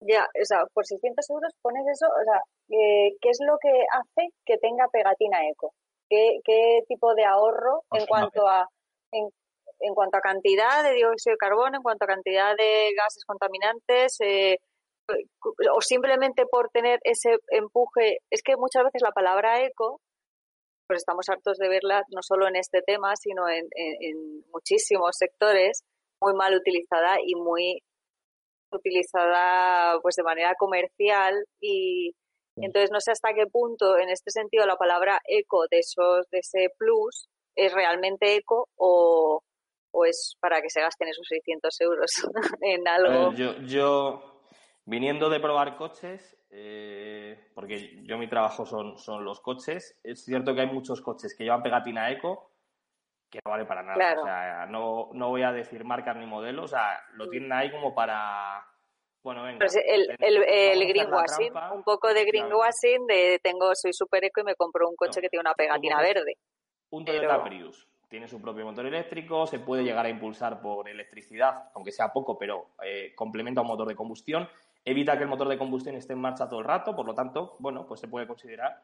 [0.00, 3.70] Ya, o sea, por 600 euros pones eso, o sea, eh, ¿qué es lo que
[3.70, 5.72] hace que tenga pegatina eco?
[6.10, 8.68] ¿Qué, qué tipo de ahorro en cuanto a
[9.10, 9.30] en,
[9.80, 14.20] en, cuanto a cantidad de dióxido de carbono, en cuanto a cantidad de gases contaminantes?
[14.20, 14.58] Eh,
[15.72, 20.00] o simplemente por tener ese empuje, es que muchas veces la palabra eco,
[20.86, 23.64] pues estamos hartos de verla no solo en este tema, sino en,
[24.52, 25.82] muchísimos sectores,
[26.20, 27.82] muy mal utilizada y muy
[28.72, 32.12] utilizada pues de manera comercial y,
[32.56, 36.38] entonces no sé hasta qué punto en este sentido la palabra eco de esos de
[36.38, 39.40] ese plus es realmente eco o,
[39.92, 42.10] o es para que se gasten esos 600 euros
[42.62, 43.32] en algo.
[43.32, 44.33] yo, yo
[44.86, 50.54] Viniendo de probar coches, eh, porque yo mi trabajo son, son los coches, es cierto
[50.54, 52.50] que hay muchos coches que llevan pegatina eco
[53.34, 54.20] que no vale para nada.
[54.20, 57.70] O sea, no, no voy a decir marcas ni modelos, o sea, lo tienen ahí
[57.70, 58.64] como para...
[59.24, 59.58] Bueno, venga.
[59.58, 64.44] Pues el, el, el greenwashing, un poco de greenwashing de tengo, soy super eco y
[64.44, 66.36] me compro un coche que tiene una pegatina verde.
[66.90, 71.70] Un Toyota Prius tiene su propio motor eléctrico, se puede llegar a impulsar por electricidad,
[71.74, 74.48] aunque sea poco, pero eh, complementa un motor de combustión
[74.84, 77.56] evita que el motor de combustión esté en marcha todo el rato, por lo tanto,
[77.58, 78.82] bueno, pues se puede considerar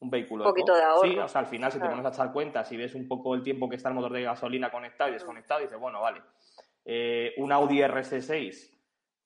[0.00, 0.44] un vehículo.
[0.44, 1.10] Un poquito de ahorro.
[1.10, 3.34] Sí, o sea, al final, si te pones a echar cuenta, si ves un poco
[3.34, 6.22] el tiempo que está el motor de gasolina conectado y desconectado, dices, bueno, vale,
[6.84, 8.72] eh, un Audi RS6,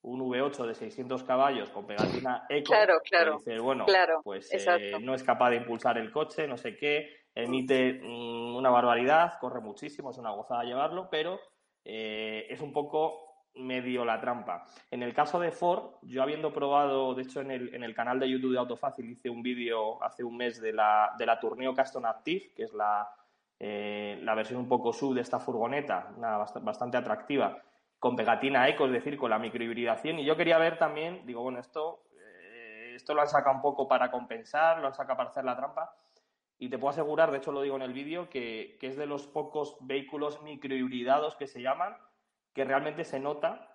[0.03, 4.93] un V8 de 600 caballos con pegatina eco, claro, claro, dices, bueno, claro, pues eh,
[5.01, 9.61] no es capaz de impulsar el coche, no sé qué, emite mm, una barbaridad, corre
[9.61, 11.41] muchísimo, es una gozada llevarlo, pero
[11.85, 13.26] eh, es un poco
[13.57, 14.65] medio la trampa.
[14.91, 18.21] En el caso de Ford, yo habiendo probado, de hecho en el, en el canal
[18.21, 21.75] de YouTube de Autofácil hice un vídeo hace un mes de la, de la Tourneo
[21.75, 23.09] Caston Active, que es la,
[23.59, 27.59] eh, la versión un poco sub de esta furgoneta, una bastante atractiva,
[27.99, 30.19] con pegatina eco, es decir, con la microhibridación.
[30.19, 33.89] Y yo quería ver también, digo, bueno, esto, eh, esto lo han sacado un poco
[33.89, 35.95] para compensar, lo han sacado para hacer la trampa.
[36.59, 39.07] Y te puedo asegurar, de hecho lo digo en el vídeo, que, que es de
[39.07, 41.97] los pocos vehículos microhibridados que se llaman,
[42.57, 43.69] que realmente se nota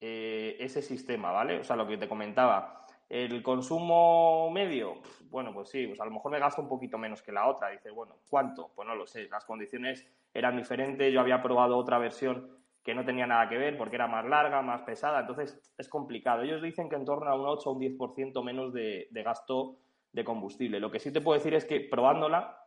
[0.00, 1.58] eh, ese sistema, ¿vale?
[1.58, 2.86] O sea, lo que te comentaba.
[3.08, 7.22] El consumo medio, bueno, pues sí, pues a lo mejor me gasto un poquito menos
[7.22, 7.70] que la otra.
[7.70, 8.70] Dices, bueno, ¿cuánto?
[8.76, 9.28] Pues no lo sé.
[9.28, 11.12] Las condiciones eran diferentes.
[11.12, 14.62] Yo había probado otra versión que no tenía nada que ver porque era más larga,
[14.62, 15.18] más pesada.
[15.18, 16.42] Entonces es complicado.
[16.42, 19.78] Ellos dicen que en torno a un 8 o un 10% menos de, de gasto
[20.12, 20.78] de combustible.
[20.78, 22.64] Lo que sí te puedo decir es que probándola,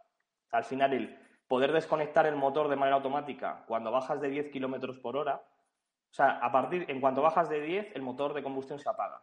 [0.52, 5.00] al final el poder desconectar el motor de manera automática cuando bajas de 10 kilómetros
[5.00, 5.42] por hora
[6.14, 9.20] o sea, a partir, en cuanto bajas de 10, el motor de combustión se apaga.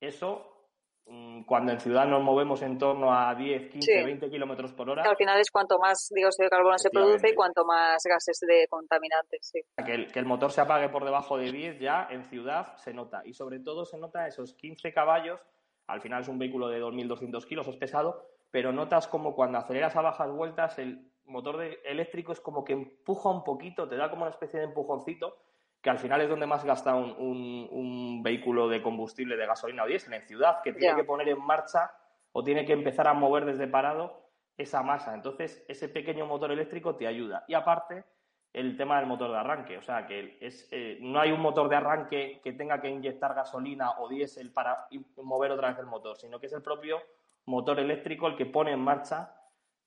[0.00, 0.68] Eso,
[1.06, 5.02] mm, cuando en ciudad nos movemos en torno a 10, 15, 20 kilómetros por hora.
[5.02, 8.68] Al final es cuanto más dióxido de carbono se produce y cuanto más gases de
[8.68, 9.40] contaminantes.
[9.42, 9.60] Sí.
[9.84, 12.94] Que, el, que el motor se apague por debajo de 10 ya en ciudad se
[12.94, 13.22] nota.
[13.24, 15.40] Y sobre todo se nota esos 15 caballos.
[15.88, 19.96] Al final es un vehículo de 2.200 kilos, es pesado, pero notas como cuando aceleras
[19.96, 24.08] a bajas vueltas, el motor de, eléctrico es como que empuja un poquito, te da
[24.08, 25.49] como una especie de empujoncito
[25.82, 30.12] que al final es donde más gasta un, vehículo de combustible de gasolina o diésel
[30.12, 31.90] en ciudad, que tiene que poner en marcha
[32.32, 35.14] o tiene que empezar a mover desde parado esa masa.
[35.14, 37.44] Entonces, ese pequeño motor eléctrico te ayuda.
[37.48, 38.04] Y aparte,
[38.52, 39.78] el tema del motor de arranque.
[39.78, 43.34] O sea, que es, eh, no hay un motor de arranque que tenga que inyectar
[43.34, 47.00] gasolina o diésel para mover otra vez el motor, sino que es el propio
[47.46, 49.34] motor eléctrico el que pone en marcha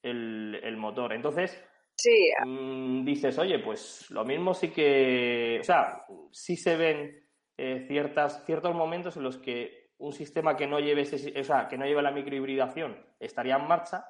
[0.01, 1.13] el, el motor.
[1.13, 1.63] Entonces,
[1.95, 2.31] Sí.
[2.45, 7.23] Mm, dices, oye, pues lo mismo sí que, o sea, sí se ven
[7.57, 11.67] eh, ciertas, ciertos momentos en los que un sistema que no lleve ese, o sea,
[11.67, 14.05] que no lleve la microhibridación estaría en marcha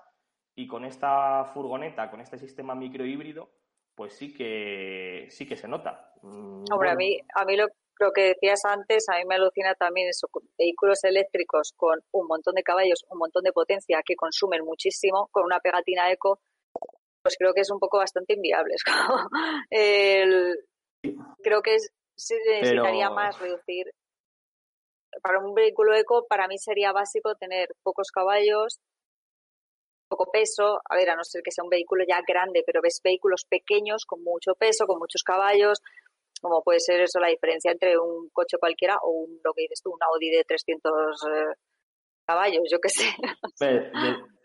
[0.55, 3.49] y con esta furgoneta, con este sistema microhíbrido,
[3.95, 6.13] pues sí que sí que se nota.
[6.21, 7.67] Mm, Hombre, a mí a mí lo,
[7.99, 12.55] lo, que decías antes, a mí me alucina también eso, vehículos eléctricos con un montón
[12.55, 16.39] de caballos, un montón de potencia que consumen muchísimo, con una pegatina eco
[17.23, 18.75] pues creo que es un poco bastante inviable.
[21.41, 21.77] Creo que
[22.15, 23.87] se necesitaría más reducir.
[25.21, 28.79] Para un vehículo eco, para mí sería básico tener pocos caballos,
[30.09, 30.81] poco peso.
[30.89, 34.05] A ver, a no ser que sea un vehículo ya grande, pero ves vehículos pequeños
[34.05, 35.81] con mucho peso, con muchos caballos,
[36.41, 39.81] como puede ser eso la diferencia entre un coche cualquiera o un, lo que dices
[39.81, 41.55] tú, un Audi de 300 eh,
[42.25, 43.05] caballos, yo qué sé.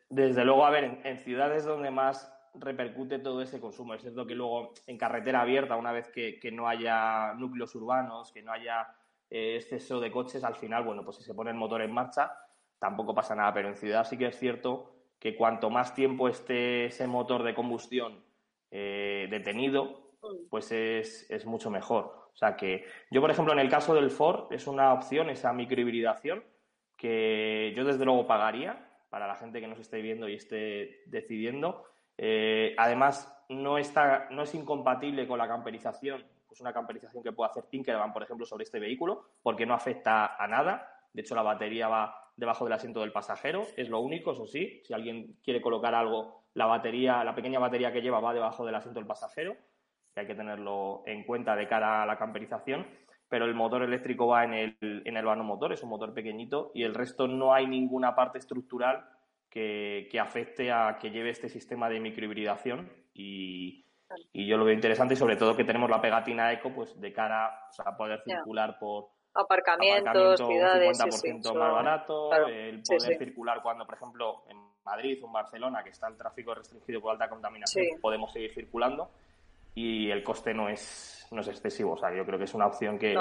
[0.09, 3.95] desde luego, a ver, en ciudades donde más repercute todo ese consumo.
[3.95, 8.43] Es cierto que luego en carretera abierta, una vez que, no haya núcleos urbanos, que
[8.43, 8.89] no haya
[9.31, 12.33] eh, exceso de coches, al final, bueno, pues si se pone el motor en marcha,
[12.79, 13.53] tampoco pasa nada.
[13.53, 17.55] Pero en ciudad sí que es cierto que cuanto más tiempo esté ese motor de
[17.55, 18.25] combustión
[18.71, 20.13] eh, detenido,
[20.51, 22.31] pues es, es, mucho mejor.
[22.33, 25.53] O sea que yo, por ejemplo, en el caso del Ford, es una opción esa
[25.53, 26.45] microhibridación
[26.97, 31.85] que yo desde luego pagaría para la gente que nos esté viendo y esté decidiendo
[32.19, 37.51] eh, además, no, está, no es incompatible con la camperización, pues una camperización que puede
[37.51, 40.91] hacer Tinkerman, por ejemplo, sobre este vehículo, porque no afecta a nada.
[41.13, 44.83] De hecho, la batería va debajo del asiento del pasajero, es lo único, eso sí.
[44.85, 48.75] Si alguien quiere colocar algo, la batería, la pequeña batería que lleva va debajo del
[48.75, 49.57] asiento del pasajero,
[50.15, 52.87] que hay que tenerlo en cuenta de cara a la camperización.
[53.29, 56.73] Pero el motor eléctrico va en el, en el vano motor, es un motor pequeñito,
[56.75, 59.05] y el resto no hay ninguna parte estructural
[59.51, 63.85] que, afecte a que lleve este sistema de microhibridación y,
[64.33, 67.13] y yo lo veo interesante y sobre todo que tenemos la pegatina eco pues de
[67.13, 73.87] cara a poder circular por aparcamientos, ciudades, un 50% más barato, el poder circular cuando,
[73.87, 77.87] por ejemplo, en Madrid o en Barcelona, que está el tráfico restringido por alta contaminación,
[78.01, 79.11] podemos seguir circulando
[79.75, 81.93] y el coste no es, no es excesivo.
[81.93, 83.17] O sea, yo creo que es una opción que,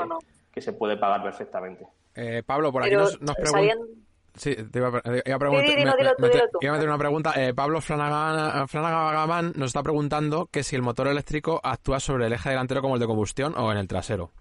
[0.51, 1.87] que se puede pagar perfectamente.
[2.15, 4.06] Eh, Pablo, por aquí nos, nos preguntan...
[4.37, 5.79] Sí, te iba a, preguntar.
[5.79, 7.33] Iba a meter una pregunta.
[7.35, 12.49] Eh, Pablo Flanagan, nos está preguntando que si el motor eléctrico actúa sobre el eje
[12.49, 14.31] delantero como el de combustión o en el trasero.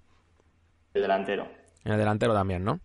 [0.94, 1.48] El delantero.
[1.85, 2.80] En el delantero también, ¿no?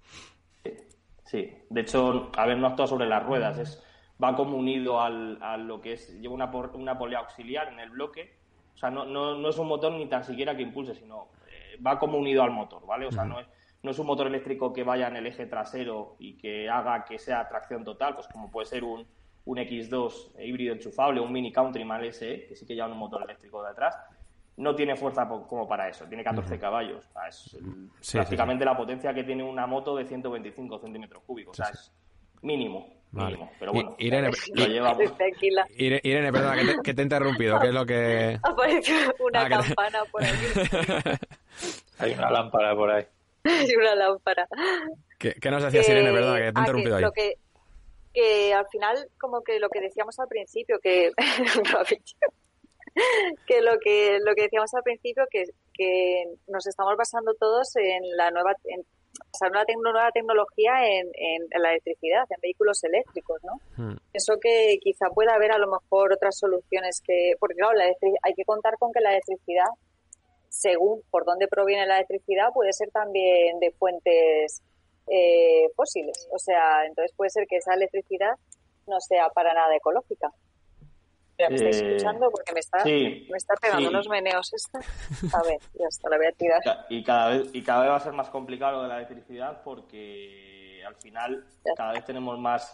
[1.25, 1.53] Sí.
[1.69, 3.57] De hecho, a ver, no actúa sobre las ruedas.
[3.57, 3.83] Es
[4.21, 7.89] va como unido al, a lo que es, lleva una, una polea auxiliar en el
[7.89, 8.33] bloque,
[8.73, 11.79] o sea, no, no, no es un motor ni tan siquiera que impulse, sino eh,
[11.85, 13.07] va como unido al motor, ¿vale?
[13.07, 13.47] O sea, no es,
[13.83, 17.17] no es un motor eléctrico que vaya en el eje trasero y que haga que
[17.17, 19.05] sea tracción total, pues como puede ser un,
[19.45, 23.63] un X2 híbrido enchufable, un Mini Countryman SE, que sí que lleva un motor eléctrico
[23.63, 23.97] detrás,
[24.57, 27.09] no tiene fuerza como para eso, tiene 14 caballos.
[27.27, 27.57] es
[28.11, 31.91] prácticamente la potencia que tiene una moto de 125 centímetros cúbicos, o sea, es
[32.41, 33.01] mínimo.
[33.13, 35.03] Mínimo, pero bueno, Irene, lo llevamos.
[35.75, 38.39] Irene, perdona, que te, he interrumpido, ¿qué es lo que...?
[38.43, 40.31] Aparece una ah, campana por ahí.
[41.99, 43.03] Hay una lámpara por ahí.
[43.69, 44.47] Hay una lámpara.
[45.17, 47.03] ¿Qué, nos decías, Irene, perdona, que te he interrumpido ahí?
[47.03, 47.33] Lo que,
[48.13, 51.11] que al final, como que lo que decíamos al principio, que
[53.47, 58.01] que lo que lo que decíamos al principio que, que nos estamos basando todos en
[58.17, 58.83] la nueva en,
[59.77, 63.53] una nueva tecnología en, en, la electricidad, en vehículos eléctricos, ¿no?
[63.77, 63.97] Hmm.
[64.13, 68.45] Eso que quizá pueda haber a lo mejor otras soluciones que, porque claro, hay que
[68.45, 69.69] contar con que la electricidad,
[70.51, 74.61] según por dónde proviene la electricidad, puede ser también de fuentes
[75.07, 76.27] eh, fósiles.
[76.31, 78.35] O sea, entonces puede ser que esa electricidad
[78.85, 80.31] no sea para nada ecológica
[81.49, 84.79] me estáis eh, escuchando porque me está, me está pegando unos meneos esta.
[85.37, 86.61] A ver, ya está, la voy a tirar.
[86.89, 89.61] Y cada vez, y cada vez va a ser más complicado lo de la electricidad
[89.63, 92.73] porque al final cada vez tenemos más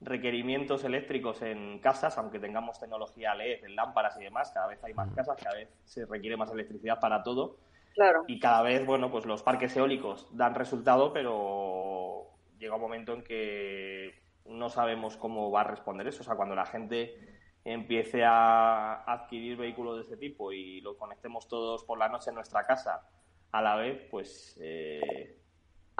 [0.00, 4.94] requerimientos eléctricos en casas, aunque tengamos tecnología LED, en lámparas y demás, cada vez hay
[4.94, 7.56] más casas, cada vez se requiere más electricidad para todo.
[7.94, 8.22] Claro.
[8.28, 13.22] Y cada vez, bueno, pues los parques eólicos dan resultado, pero llega un momento en
[13.22, 16.22] que no sabemos cómo va a responder eso.
[16.22, 17.16] O sea, cuando la gente
[17.64, 22.36] empiece a adquirir vehículos de este tipo y lo conectemos todos por la noche en
[22.36, 23.02] nuestra casa
[23.50, 24.56] a la vez, pues...
[24.60, 25.34] Eh,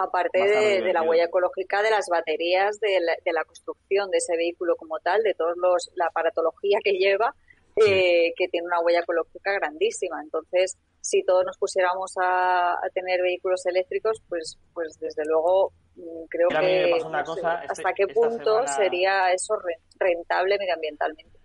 [0.01, 3.01] Aparte de, la huella ecológica de las baterías, de
[3.33, 7.35] la, construcción de ese vehículo como tal, de todos los la aparatología que lleva,
[7.75, 10.21] eh, que tiene una huella ecológica grandísima.
[10.23, 16.47] Entonces, si todos nos pusiéramos a, tener vehículos eléctricos, pues, pues desde luego mm, creo
[16.47, 19.55] que hasta este, qué punto sería eso
[19.99, 21.39] rentable medioambientalmente.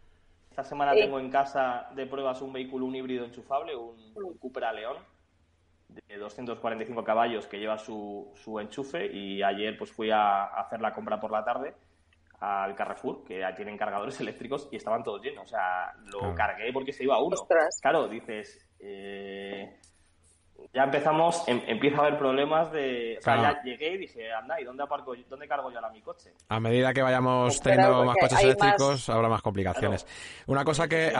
[0.50, 4.72] Esta semana tengo en casa de pruebas un vehículo, un híbrido enchufable, un, un Cupra
[4.72, 4.96] León
[5.94, 10.92] de 245 caballos que lleva su, su enchufe y ayer pues fui a, hacer la
[10.92, 11.74] compra por la tarde
[12.40, 15.44] al Carrefour, que ya tienen cargadores eléctricos y estaban todos llenos.
[15.44, 17.36] O sea, lo cargué porque se iba uno.
[17.80, 19.78] Claro, dices, eh,
[20.74, 23.16] ya empezamos, em, empieza a haber problemas de...
[23.18, 26.00] O sea, ya llegué y dije, anda, ¿y dónde aparco, dónde cargo yo ahora mi
[26.00, 26.32] coche?
[26.48, 30.04] A medida que vayamos teniendo más coches eléctricos, habrá más complicaciones.
[30.48, 31.12] Una cosa que,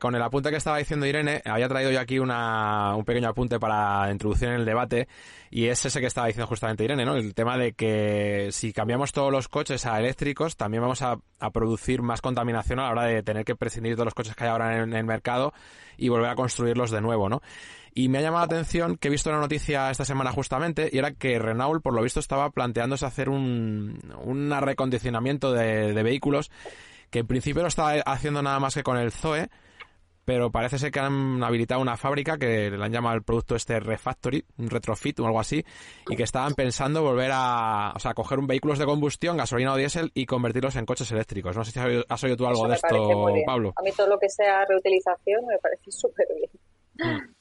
[0.00, 3.58] con el apunte que estaba diciendo Irene, había traído yo aquí una, un pequeño apunte
[3.58, 5.08] para introducir en el debate,
[5.50, 7.16] y es ese que estaba diciendo justamente Irene, ¿no?
[7.16, 11.50] El tema de que si cambiamos todos los coches a eléctricos, también vamos a, a
[11.50, 14.44] producir más contaminación a la hora de tener que prescindir de todos los coches que
[14.44, 15.54] hay ahora en el mercado
[15.96, 17.40] y volver a construirlos de nuevo, ¿no?
[17.94, 20.98] Y me ha llamado la atención que he visto una noticia esta semana justamente, y
[20.98, 26.50] era que Renault, por lo visto, estaba planteándose hacer un, un recondicionamiento de, de vehículos,
[27.10, 29.48] que en principio no estaba haciendo nada más que con el Zoe,
[30.30, 33.80] pero parece ser que han habilitado una fábrica que le han llamado el producto este
[33.80, 35.64] Refactory, un retrofit o algo así,
[36.08, 39.76] y que estaban pensando volver a, o sea, coger un vehículos de combustión, gasolina o
[39.76, 41.56] diésel y convertirlos en coches eléctricos.
[41.56, 43.72] No sé si has oído, tú algo de esto, Pablo.
[43.76, 46.50] A mí todo lo que sea reutilización me parece súper bien.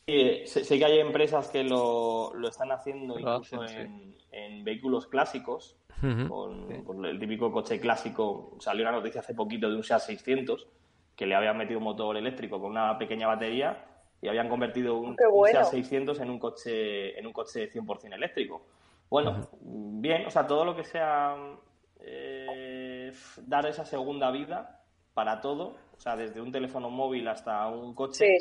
[0.06, 5.78] Sí, sé, que hay empresas que lo, lo están haciendo incluso en, vehículos clásicos,
[6.28, 8.56] con, el típico coche clásico.
[8.60, 10.68] Salió una noticia hace poquito de un SEAT 600
[11.16, 13.86] que le habían metido un motor eléctrico con una pequeña batería
[14.22, 15.16] y habían convertido un,
[15.52, 18.66] SEAT 600 en un coche en un coche 100% eléctrico.
[19.10, 21.36] Bueno, bien, o sea, todo lo que sea
[22.00, 23.12] eh,
[23.46, 24.79] dar esa segunda vida
[25.14, 28.38] para todo o sea, desde un teléfono móvil hasta un coche,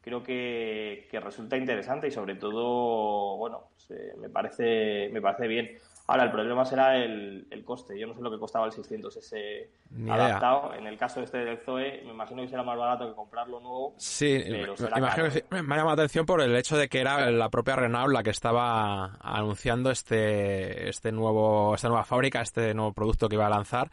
[0.00, 5.76] creo que, resulta interesante y sobre todo, bueno, pues, eh, me, parece, me parece bien.
[6.06, 8.00] Ahora, el problema será el, coste.
[8.00, 9.68] Yo no sé lo que costaba el 600 ese
[10.08, 10.72] adaptado.
[10.72, 13.94] En el caso este del Zoe, me imagino que será más barato que comprarlo nuevo.
[13.98, 17.00] Sí, pero me, imagino que me ha llamado la atención por el hecho de que
[17.00, 22.72] era la propia Renault la que estaba anunciando este, este nuevo, esta nueva fábrica, este
[22.72, 23.90] nuevo producto que iba a lanzar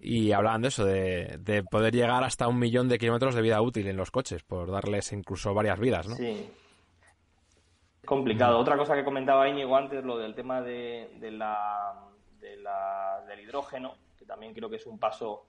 [0.00, 3.86] y hablaban de eso, de, poder llegar hasta un millón de kilómetros de vida útil
[3.86, 6.16] en los coches, por darles incluso varias vidas, ¿no?
[6.16, 6.50] Sí.
[8.04, 8.58] Complicado.
[8.58, 11.92] Otra cosa que comentaba Íñigo antes, lo del tema de, la,
[12.40, 15.44] del hidrógeno, que también creo que es un paso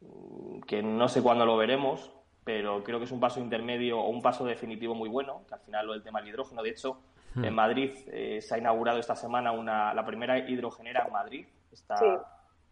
[0.00, 2.10] mm, que no sé cuándo lo veremos,
[2.42, 5.60] pero creo que es un paso intermedio o un paso definitivo muy bueno, que al
[5.60, 6.62] final lo del tema del hidrógeno.
[6.62, 6.98] De hecho,
[7.34, 7.44] hmm.
[7.44, 11.46] en Madrid eh, se ha inaugurado esta semana una, la primera hidrogenera en Madrid.
[11.70, 11.96] Está,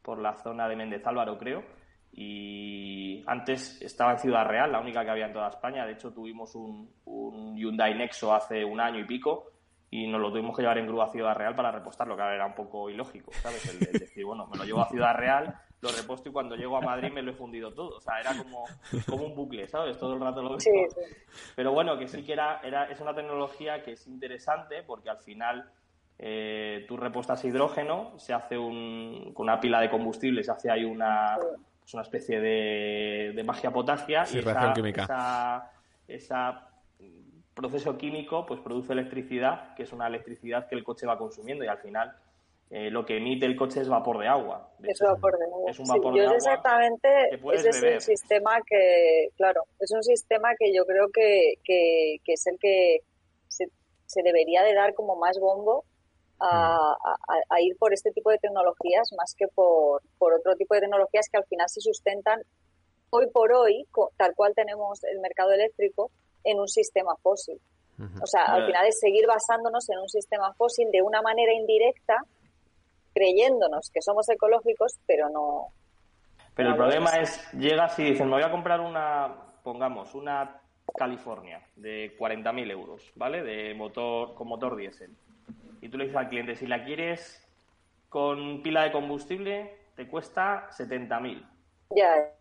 [0.07, 1.65] por la zona de Méndez Álvaro, creo.
[2.13, 5.85] Y antes estaba en Ciudad Real, la única que había en toda España.
[5.85, 9.51] De hecho, tuvimos un, un Hyundai Nexo hace un año y pico
[9.91, 12.47] y nos lo tuvimos que llevar en grúa a Ciudad Real para repostarlo, que era
[12.47, 13.69] un poco ilógico, ¿sabes?
[13.69, 16.81] El, decir, bueno, me lo llevo a Ciudad Real, lo reposto y cuando llego a
[16.81, 17.97] Madrid me lo he fundido todo.
[17.97, 18.65] O sea, era como,
[19.09, 19.99] como un bucle, ¿sabes?
[19.99, 20.73] Todo el rato lo mismo.
[21.57, 25.19] Pero bueno, que sí que era, era, es una tecnología que es interesante porque al
[25.19, 25.69] final
[26.19, 30.85] eh, tú repostas hidrógeno, se hace un, con una pila de combustible, se hace ahí
[30.85, 31.37] una,
[31.81, 35.73] pues una especie de, de magia potasia y esa, esa,
[36.09, 36.69] esa
[37.57, 41.69] proceso químico pues produce electricidad, que es una electricidad que el coche va consumiendo y
[41.69, 42.15] al final
[42.69, 44.71] eh, lo que emite el coche es vapor de agua.
[44.83, 45.71] es vapor de agua.
[45.71, 47.09] Es un vapor de agua exactamente,
[47.55, 52.47] ese es un sistema que, claro, es un sistema que yo creo que, que, es
[52.47, 53.01] el que
[53.49, 53.69] se,
[54.05, 55.85] se, debería de dar como más bombo
[56.41, 57.53] a, mm.
[57.53, 61.29] a, ir por este tipo de tecnologías más que por, por otro tipo de tecnologías
[61.31, 62.43] que al final se sustentan
[63.11, 66.11] hoy por hoy, tal cual tenemos el mercado eléctrico,
[66.45, 67.61] en un sistema fósil.
[68.23, 72.19] O sea, al final es seguir basándonos en un sistema fósil de una manera indirecta,
[73.15, 75.69] creyéndonos que somos ecológicos, pero no.
[76.55, 80.61] Pero el problema es, llegas y dices, me voy a comprar una, pongamos, una
[80.95, 83.43] California de 40.000 euros, ¿vale?
[83.43, 85.17] De motor, con motor diésel.
[85.87, 87.47] Y tú le dices al cliente, si la quieres
[88.09, 91.49] con pila de combustible, te cuesta 70.000.
[91.91, 92.33] Ya,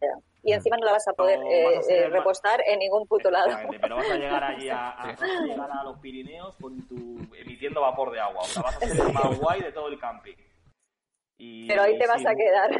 [0.00, 0.08] ya
[0.46, 3.48] y encima no la vas a poder eh, eh, repostar en ningún puto lado.
[3.68, 8.42] Pero vas a llegar allí a, a, los Pirineos con tu, emitiendo vapor de agua.
[8.42, 10.36] O sea, vas a ser el más guay de todo el camping.
[11.66, 12.70] pero ahí te vas a quedar.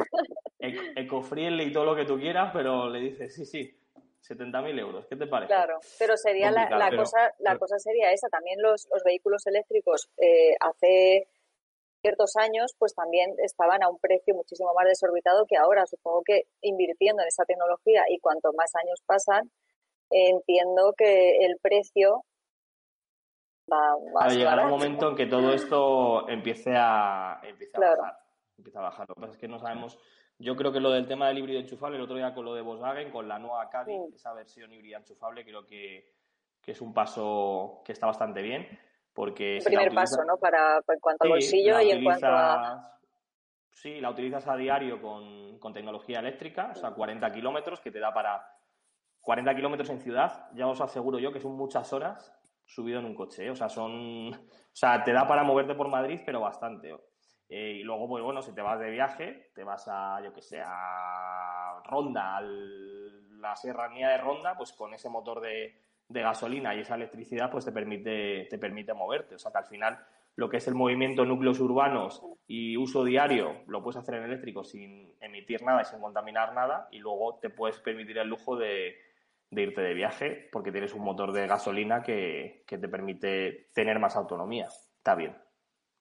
[0.95, 3.77] Ecofriendly y todo lo que tú quieras, pero le dices, sí, sí,
[4.23, 5.05] 70.000 euros.
[5.07, 5.53] ¿Qué te parece?
[5.53, 8.29] Claro, pero sería la, cosa, la cosa sería esa.
[8.29, 11.27] También los, los vehículos eléctricos eh, hace
[12.01, 15.85] ciertos años, pues también estaban a un precio muchísimo más desorbitado que ahora.
[15.85, 19.51] Supongo que invirtiendo en esa tecnología y cuanto más años pasan,
[20.09, 22.23] entiendo que el precio
[23.71, 28.17] va, a llegar un momento en que todo esto empiece a, empiece a bajar.
[28.57, 29.09] Empieza a bajar.
[29.09, 29.97] Lo que pasa es que no sabemos.
[30.39, 32.61] Yo creo que lo del tema del híbrido enchufable, el otro día con lo de
[32.61, 36.13] Volkswagen, con la nueva Caddy, esa versión híbrida enchufable, creo que,
[36.61, 38.67] que es un paso que está bastante bien
[39.17, 39.57] porque...
[39.65, 40.37] primer paso, ¿no?
[40.37, 42.99] Para, en cuanto al bolsillo y en cuanto a...
[43.71, 47.99] Sí, la utilizas a diario con, con tecnología eléctrica, o sea, 40 kilómetros, que te
[47.99, 48.47] da para
[49.21, 52.31] 40 kilómetros en ciudad, ya os aseguro yo que son muchas horas
[52.63, 53.49] subido en un coche, ¿eh?
[53.49, 54.35] o sea, son...
[54.35, 56.95] O sea, te da para moverte por Madrid, pero bastante.
[57.49, 60.41] Eh, y luego, pues bueno, si te vas de viaje, te vas a, yo que
[60.41, 66.73] sé, a Ronda, a la serranía de Ronda, pues con ese motor de, de gasolina
[66.75, 69.35] y esa electricidad pues te permite, te permite moverte.
[69.35, 69.99] O sea que al final
[70.35, 74.23] lo que es el movimiento en núcleos urbanos y uso diario lo puedes hacer en
[74.23, 78.55] eléctrico sin emitir nada y sin contaminar nada y luego te puedes permitir el lujo
[78.55, 78.95] de,
[79.51, 84.67] irte de viaje porque tienes un motor de gasolina que, te permite tener más autonomía.
[84.67, 85.35] Está bien.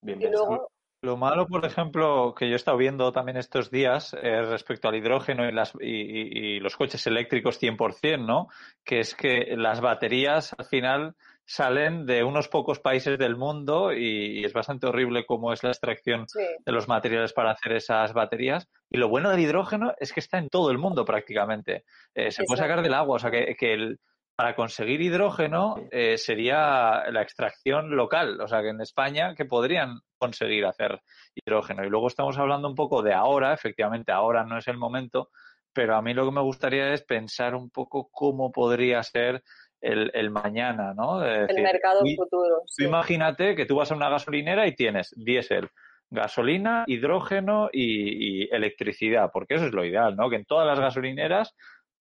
[0.03, 0.71] Bien pensado.
[1.07, 4.97] Lo malo, por ejemplo, que yo he estado viendo también estos días eh, respecto al
[4.97, 8.49] hidrógeno y, las, y, los coches eléctricos 100%, ¿no?
[8.85, 14.45] Que es que las baterías al final salen de unos pocos países del mundo y,
[14.45, 18.67] es bastante horrible cómo es la extracción de los materiales para hacer esas baterías.
[18.91, 21.85] Y lo bueno del hidrógeno es que está en todo el mundo prácticamente.
[22.17, 24.01] Eh, se puede sacar del agua, o sea que, que el,
[24.37, 30.01] para conseguir hidrógeno eh, sería la extracción local, o sea que en España que podrían
[30.19, 31.01] conseguir hacer
[31.35, 31.85] hidrógeno.
[31.85, 35.31] Y luego estamos hablando un poco de ahora, efectivamente ahora no es el momento,
[35.73, 39.43] pero a mí lo que me gustaría es pensar un poco cómo podría ser
[39.81, 41.23] el, mañana, ¿no?
[41.25, 42.62] el mercado futuro.
[42.79, 45.69] Imagínate que tú vas a una gasolinera y tienes diésel,
[46.11, 50.31] gasolina, hidrógeno y, y, electricidad, porque eso es lo ideal, ¿no?
[50.31, 51.55] Que en todas las gasolineras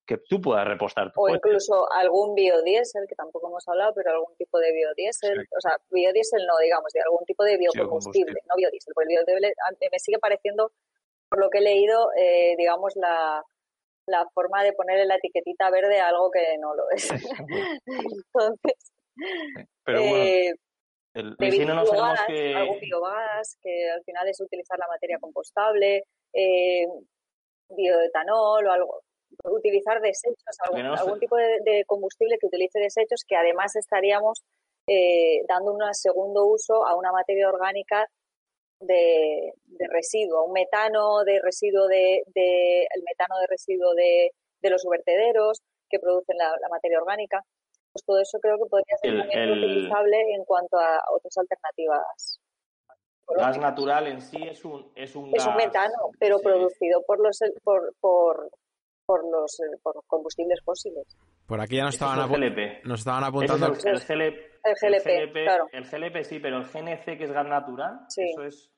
[0.05, 1.11] que tú puedas repostar.
[1.15, 5.77] o incluso algún biodiesel, que tampoco hemos hablado, pero algún tipo de biodiesel, o sea,
[5.89, 9.55] biodiesel no, digamos, de algún tipo de biocombustible, no biodiesel, porque el biodiesel
[9.91, 10.71] me sigue pareciendo,
[11.29, 13.43] por lo que he leído, eh, digamos, la,
[14.07, 17.09] la forma de ponerle la etiquetita verde a algo que no lo es.
[17.85, 18.93] Entonces,
[19.83, 20.53] pero bueno, eh,
[21.13, 22.53] el, que...
[22.55, 26.03] algún biogás, que al final es utilizar la materia compostable,
[26.33, 26.85] eh,
[27.69, 29.01] bioetanol o algo,
[29.43, 30.57] utilizar desechos,
[30.97, 34.43] algún, tipo de, combustible que utilice desechos, que además estaríamos
[34.87, 38.07] eh, dando un segundo uso a una materia orgánica
[38.79, 39.53] de,
[39.89, 44.31] residuo, un metano de residuo de, el metano de residuo de,
[44.69, 47.41] los vertederos que producen la, materia orgánica.
[47.93, 52.39] Pues todo eso creo que podría ser también utilizable en cuanto a otras alternativas.
[53.27, 57.39] Gas natural en sí es un es un, es un metano, pero producido por los
[57.63, 58.51] por, por,
[59.05, 61.05] por los por combustibles fósiles.
[61.45, 62.17] Por aquí ya nos estaban,
[62.83, 63.67] nos estaban apuntando.
[63.67, 64.47] el, GLP,
[65.73, 68.71] el, GLP, sí, pero el GNC, que es gas natural, eso es.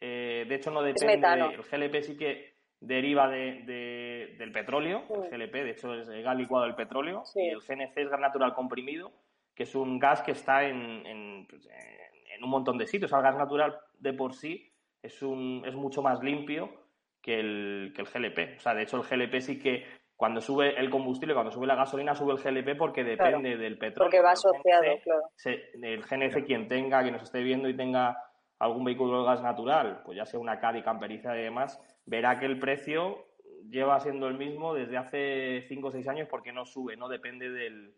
[0.00, 1.28] Eh, de hecho, no depende.
[1.54, 6.36] el GLP sí que deriva de, del petróleo, el GLP, de hecho, es el gas
[6.36, 9.12] licuado del petróleo, y el GNC es gas natural comprimido,
[9.54, 11.68] que es un gas que está en, en, pues,
[12.34, 13.12] en un montón de sitios.
[13.12, 16.81] el gas natural de por sí es, un, es mucho más limpio
[17.22, 18.58] que el, que el GLP.
[18.58, 19.84] O sea, de hecho, el GLP sí que
[20.16, 24.04] cuando sube el combustible, cuando sube la gasolina, sube el GLP porque depende del petróleo.
[24.04, 25.22] Porque va asociado, claro.
[25.82, 28.16] el GNC, quien tenga, quien nos esté viendo y tenga
[28.58, 32.46] algún vehículo de gas natural, pues ya sea una Caddy, camperiza y demás, verá que
[32.46, 33.26] el precio
[33.68, 37.50] lleva siendo el mismo desde hace 5 o 6 años porque no sube, no depende
[37.50, 37.96] del,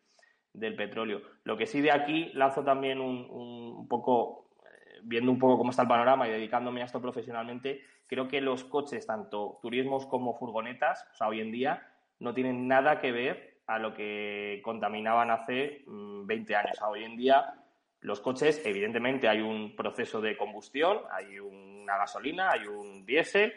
[0.55, 1.21] del petróleo.
[1.43, 5.71] Lo que sí de aquí lanzo también un, un poco, eh, viendo un poco cómo
[5.71, 7.83] está el panorama y dedicándome a esto profesionalmente,
[8.15, 11.85] creo que los coches, tanto turismos como furgonetas, o sea, hoy en día,
[12.21, 16.81] no tienen nada que ver a lo que contaminaban hace 20 mm, años.
[16.87, 17.55] hoy en día
[18.01, 23.53] los coches, evidentemente hay un proceso de combustión, hay una gasolina, hay un diésel,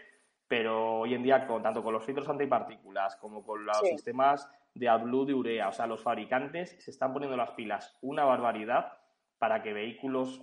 [0.47, 4.89] pero hoy en día, con, tanto con los filtros antipartículas como con los sistemas de
[4.89, 8.93] AdBlue de urea, o sea, los fabricantes se están poniendo las pilas una barbaridad
[9.38, 10.41] para que vehículos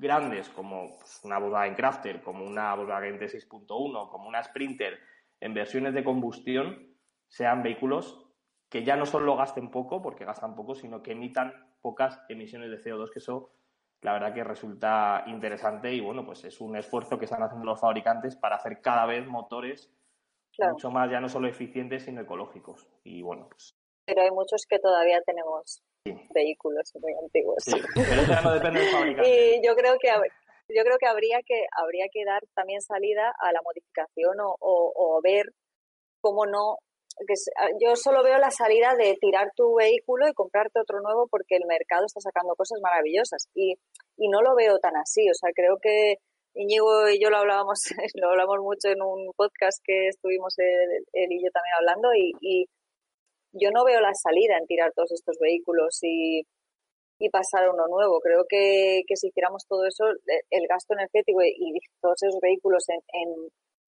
[0.00, 4.98] grandes como pues, una Volkswagen Crafter, como una Volkswagen T6.1, como una Sprinter
[5.40, 6.96] en versiones de combustión
[7.28, 8.26] sean vehículos
[8.68, 12.78] que ya no solo gasten poco, porque gastan poco, sino que emitan pocas emisiones de
[12.78, 13.52] CO2, que eso
[14.02, 17.80] la verdad que resulta interesante y bueno, pues es un esfuerzo que están haciendo los
[17.80, 19.92] fabricantes para hacer cada vez motores
[20.58, 22.86] mucho más ya no solo eficientes, sino ecológicos.
[23.04, 23.76] Y bueno, pues...
[24.04, 27.64] Pero hay muchos que todavía tenemos vehículos muy antiguos.
[27.94, 29.28] pero eso no depende del fabricante.
[29.28, 30.08] Y yo creo que
[30.72, 35.20] yo creo que habría que habría que dar también salida a la modificación o, o
[35.22, 35.46] ver
[36.20, 36.78] cómo no
[37.56, 41.56] Ah, yo solo veo la salida de tirar tu vehículo y comprarte otro nuevo porque
[41.56, 43.74] el mercado está sacando cosas maravillosas y,
[44.16, 45.28] y no lo veo tan así.
[45.28, 46.16] O sea, creo que
[46.54, 47.78] Íñigo y yo lo hablábamos,
[48.14, 52.66] lo hablamos mucho en un podcast que estuvimos él, y yo también hablando y, y,
[53.52, 56.42] yo no veo la salida en tirar todos estos vehículos y,
[57.18, 58.20] y pasar uno nuevo.
[58.20, 60.04] Creo que, que si hiciéramos todo eso,
[60.50, 63.30] el gasto energético y, todos esos vehículos en, en,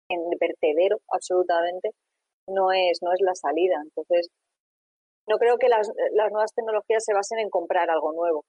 [0.09, 1.91] en vertedero absolutamente,
[2.47, 3.81] no es, no es la salida.
[3.83, 4.29] Entonces,
[5.27, 8.45] no creo que las, las nuevas tecnologías se basen en comprar algo nuevo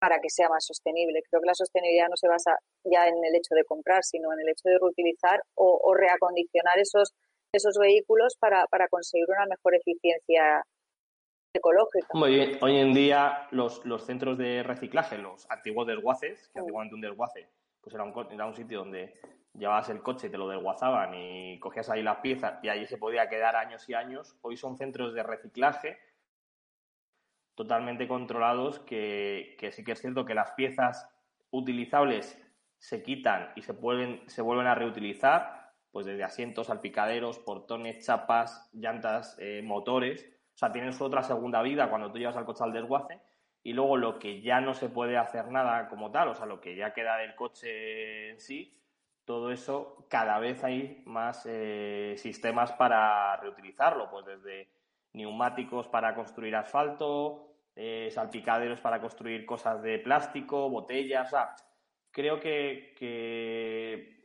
[0.00, 1.22] para que sea más sostenible.
[1.30, 4.40] Creo que la sostenibilidad no se basa ya en el hecho de comprar, sino en
[4.40, 7.12] el hecho de reutilizar o, reacondicionar esos,
[7.56, 10.64] esos vehículos para, para conseguir una mejor eficiencia
[11.54, 12.08] ecológica.
[12.12, 17.00] Muy Hoy en día los, los centros de reciclaje, los antiguos desguaces, que antiguamente un
[17.00, 17.48] desguace
[17.86, 19.14] pues era un, era un sitio donde
[19.54, 23.28] llevabas el coche, te lo desguazaban y cogías ahí las piezas y ahí se podía
[23.28, 24.36] quedar años y años.
[24.42, 25.96] Hoy son centros de reciclaje
[27.54, 31.08] totalmente controlados que, sí que es cierto que las piezas
[31.50, 32.42] utilizables
[32.78, 35.55] se quitan y se vuelven, se vuelven a reutilizar,
[35.96, 40.28] pues desde asientos, salpicaderos, portones, chapas, llantas, eh, motores.
[40.54, 43.18] O sea, tienen su otra segunda vida cuando tú llevas al coche al desguace
[43.62, 46.60] y luego lo que ya no se puede hacer nada como tal, o sea, lo
[46.60, 48.78] que ya queda del coche en sí,
[49.24, 54.68] todo eso cada vez hay más eh, sistemas para reutilizarlo, pues desde
[55.14, 61.56] neumáticos para construir asfalto, eh, salpicaderos para construir cosas de plástico, botellas, o sea,
[62.10, 64.15] creo que,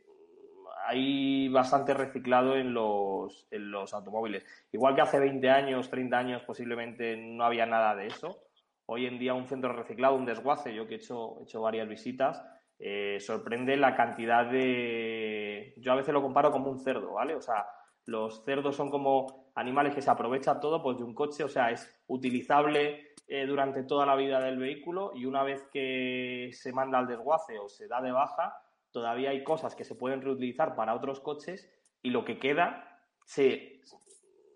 [0.86, 4.44] hay bastante reciclado en los, en los automóviles.
[4.72, 8.38] Igual que hace 20 años, 30 años posiblemente no había nada de eso.
[8.86, 11.88] Hoy en día un centro reciclado, un desguace, yo que he hecho, he hecho varias
[11.88, 12.44] visitas,
[12.78, 15.74] eh, sorprende la cantidad de...
[15.76, 17.34] Yo a veces lo comparo como un cerdo, ¿vale?
[17.34, 17.64] O sea,
[18.06, 21.70] los cerdos son como animales que se aprovecha todo pues, de un coche, o sea,
[21.70, 26.98] es utilizable eh, durante toda la vida del vehículo y una vez que se manda
[26.98, 28.56] al desguace o se da de baja,
[28.92, 31.70] todavía hay cosas que se pueden reutilizar para otros coches
[32.02, 33.80] y lo que queda se,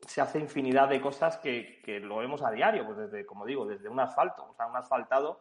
[0.07, 3.67] se hace infinidad de cosas que, que, lo vemos a diario, pues desde, como digo,
[3.67, 5.41] desde un asfalto, o sea, un asfaltado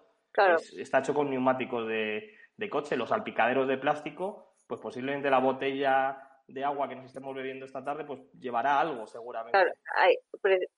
[0.77, 6.17] está hecho con neumáticos de, de coche, los salpicaderos de plástico, pues posiblemente la botella
[6.47, 9.57] de agua que nos estemos bebiendo esta tarde, pues llevará algo seguramente.
[9.57, 9.71] Claro,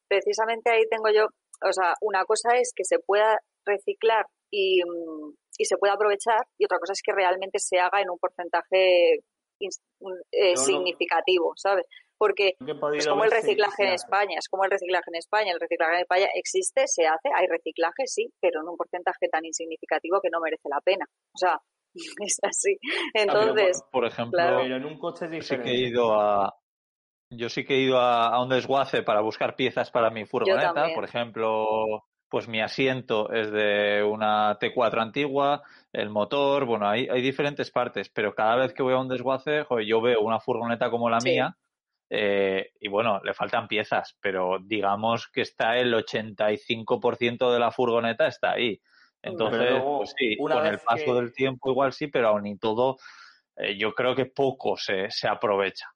[0.07, 1.27] precisamente ahí tengo yo,
[1.67, 6.45] o sea, una cosa es que se pueda reciclar y, mm, y, se pueda aprovechar
[6.57, 9.19] y otra cosa es que realmente se haga en un porcentaje
[9.59, 11.85] eh, significativo, ¿sabes?
[12.17, 12.55] Porque
[12.95, 16.01] es como el reciclaje en España, es como el reciclaje en España, el reciclaje en
[16.01, 20.39] España existe, se hace, hay reciclaje, sí, pero en un porcentaje tan insignificativo que no
[20.39, 21.05] merece la pena.
[21.33, 21.59] O sea,
[22.25, 22.77] es así.
[23.15, 26.55] Ah, Entonces, por, ejemplo, en un coche sí que he ido a
[27.29, 31.03] yo sí que he ido a, un desguace para buscar piezas para mi furgoneta, por
[31.03, 35.63] ejemplo, pues mi asiento es de una T4 antigua,
[35.93, 39.65] el motor, bueno, hay, hay diferentes partes, pero cada vez que voy a un desguace,
[39.85, 41.55] yo veo una furgoneta como la mía
[42.09, 48.27] eh, y bueno, le faltan piezas, pero digamos que está el 85% de la furgoneta
[48.27, 48.81] está ahí.
[49.21, 52.97] Entonces, pues sí, con el paso del tiempo igual sí, pero aún y todo,
[53.57, 55.87] eh, yo creo que poco se, se aprovecha.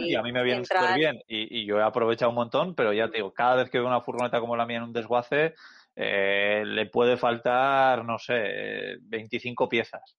[0.00, 2.92] Y a mí me viene súper bien y, y, yo he aprovechado un montón, pero
[2.92, 5.54] ya te digo, cada vez que veo una furgoneta como la mía en un desguace,
[5.96, 10.16] eh, le puede faltar, no sé, 25 piezas.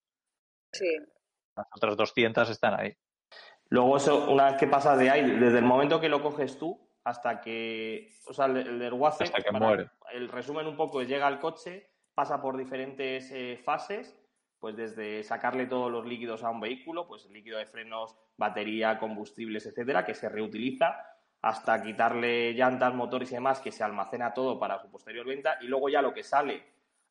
[0.72, 0.98] Sí.
[1.56, 2.94] Las otras 200 están ahí.
[3.70, 6.90] Luego eso, una vez que pasa de ahí, desde el momento que lo coges tú
[7.04, 9.90] hasta que, o sea, el, desguace, hasta que muere.
[10.12, 14.18] El resumen un poco es llega al coche, pasa por diferentes eh, fases,
[14.60, 18.98] pues desde sacarle todos los líquidos a un vehículo, pues el líquido de frenos, batería,
[19.00, 20.98] combustibles, etcétera, que se reutiliza,
[21.42, 25.68] hasta quitarle llantas, motores y demás, que se almacena todo para su posterior venta, y
[25.68, 26.64] luego ya lo que sale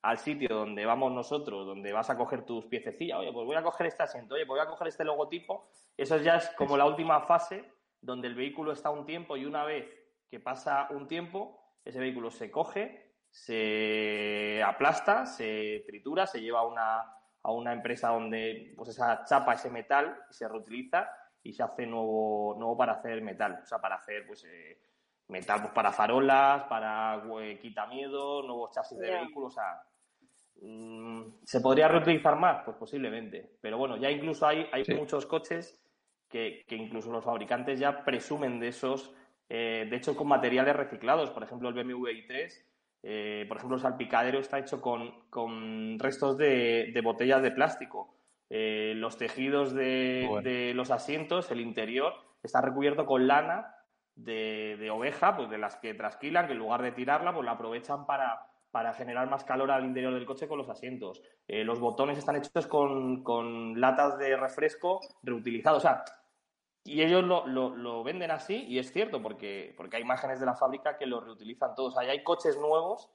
[0.02, 3.62] al sitio donde vamos nosotros, donde vas a coger tus piececillas, oye, pues voy a
[3.62, 6.86] coger este asiento, oye, pues voy a coger este logotipo, eso ya es como la
[6.86, 7.64] última fase
[8.00, 9.88] donde el vehículo está un tiempo y una vez
[10.30, 16.66] que pasa un tiempo, ese vehículo se coge, se aplasta, se tritura, se lleva a
[16.66, 17.15] una,
[17.46, 21.10] a una empresa donde pues esa chapa, ese metal, se reutiliza
[21.42, 24.80] y se hace nuevo, nuevo para hacer metal, o sea, para hacer pues eh,
[25.28, 29.82] metal pues, para farolas, para eh, quitamiedo, nuevos chasis de vehículos, o sea,
[30.62, 32.62] Mm, ¿Se podría reutilizar más?
[32.64, 33.56] Pues posiblemente.
[33.60, 35.80] Pero bueno, ya incluso hay, hay muchos coches
[36.28, 39.14] que, incluso los fabricantes ya presumen de esos,
[39.48, 41.30] eh, de hecho con materiales reciclados.
[41.30, 42.64] Por ejemplo, el BMW i3,
[43.08, 48.12] eh, por ejemplo, el salpicadero está hecho con, restos de, botellas de plástico.
[48.50, 53.76] Eh, los tejidos de, de, los asientos, el interior, está recubierto con lana
[54.16, 57.52] de, de, oveja, pues de las que trasquilan, que en lugar de tirarla, pues la
[57.52, 58.40] aprovechan para,
[58.76, 61.22] para generar más calor al interior del coche con los asientos.
[61.48, 65.78] Eh, los botones están hechos con, latas de refresco reutilizados.
[65.78, 66.04] O sea,
[66.86, 70.96] y ellos lo, venden así y es cierto porque, porque hay imágenes de la fábrica
[70.96, 71.96] que lo reutilizan todos.
[71.96, 73.10] O sea, hay coches nuevos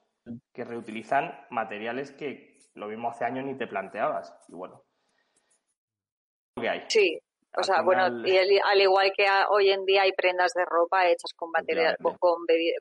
[0.53, 4.36] que reutilizan materiales que lo mismo hace años ni te planteabas.
[4.47, 4.84] Y bueno,
[6.55, 6.84] ¿qué hay?
[6.88, 7.19] Sí,
[7.57, 11.34] o sea, bueno, y al igual que hoy en día hay prendas de ropa hechas
[11.36, 12.15] con, baterías, con,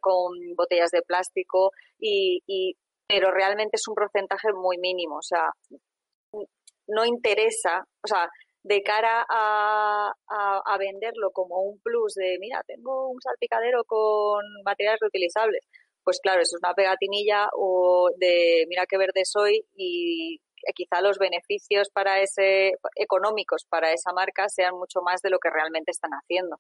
[0.01, 2.77] con, botellas de plástico, y, y,
[3.09, 5.17] pero realmente es un porcentaje muy mínimo.
[5.17, 5.51] O sea,
[6.87, 8.31] no interesa, o sea,
[8.63, 15.01] de cara a, a, venderlo como un plus de, mira, tengo un salpicadero con materiales
[15.01, 15.67] reutilizables.
[16.05, 20.41] Pues claro, eso es una pegatinilla o de, mira qué verde soy y
[20.75, 25.51] quizá los beneficios para ese económicos para esa marca sean mucho más de lo que
[25.51, 26.57] realmente están haciendo.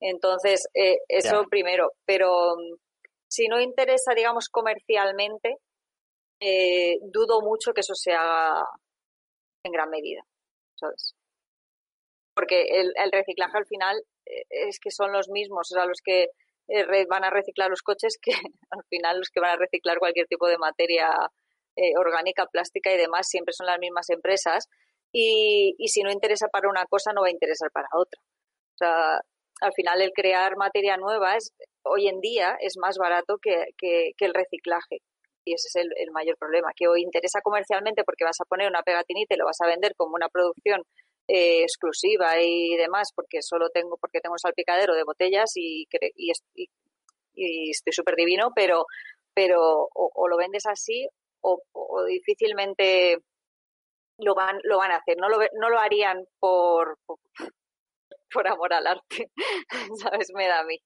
[0.00, 2.76] Entonces, eh, eso primero, pero mm,
[3.28, 5.56] si no interesa, digamos, comercialmente,
[6.40, 8.64] eh, dudo mucho que eso se haga
[9.64, 10.22] en gran medida,
[10.76, 11.17] ¿sabes?
[12.38, 14.00] Porque el, el reciclaje al final
[14.48, 16.28] es que son los mismos, o sea, los que
[17.08, 18.30] van a reciclar los coches que
[18.70, 21.08] al final los que van a reciclar cualquier tipo de materia
[21.76, 24.68] eh, orgánica, plástica y demás, siempre son las mismas empresas
[25.12, 28.20] y, si no interesa para una cosa no va a interesar para otra.
[28.20, 29.20] O sea,
[29.60, 33.64] al final el crear materia nueva es, hoy en día es más barato que,
[34.18, 34.98] el reciclaje
[35.44, 38.82] y ese es el, mayor problema, que hoy interesa comercialmente porque vas a poner una
[38.82, 40.82] pegatinita y lo vas a vender como una producción
[41.28, 46.32] eh, exclusiva y demás porque solo tengo porque tengo un salpicadero de botellas y, y,
[47.34, 48.86] y, estoy súper divino, pero
[49.34, 51.06] pero o, lo vendes así
[51.42, 51.60] o,
[52.06, 53.18] difícilmente
[54.18, 55.16] lo van, lo van a hacer.
[55.18, 56.98] No lo, no lo harían por,
[58.32, 59.30] por, amor al arte,
[60.02, 60.32] ¿sabes?
[60.34, 60.80] Me da a mí.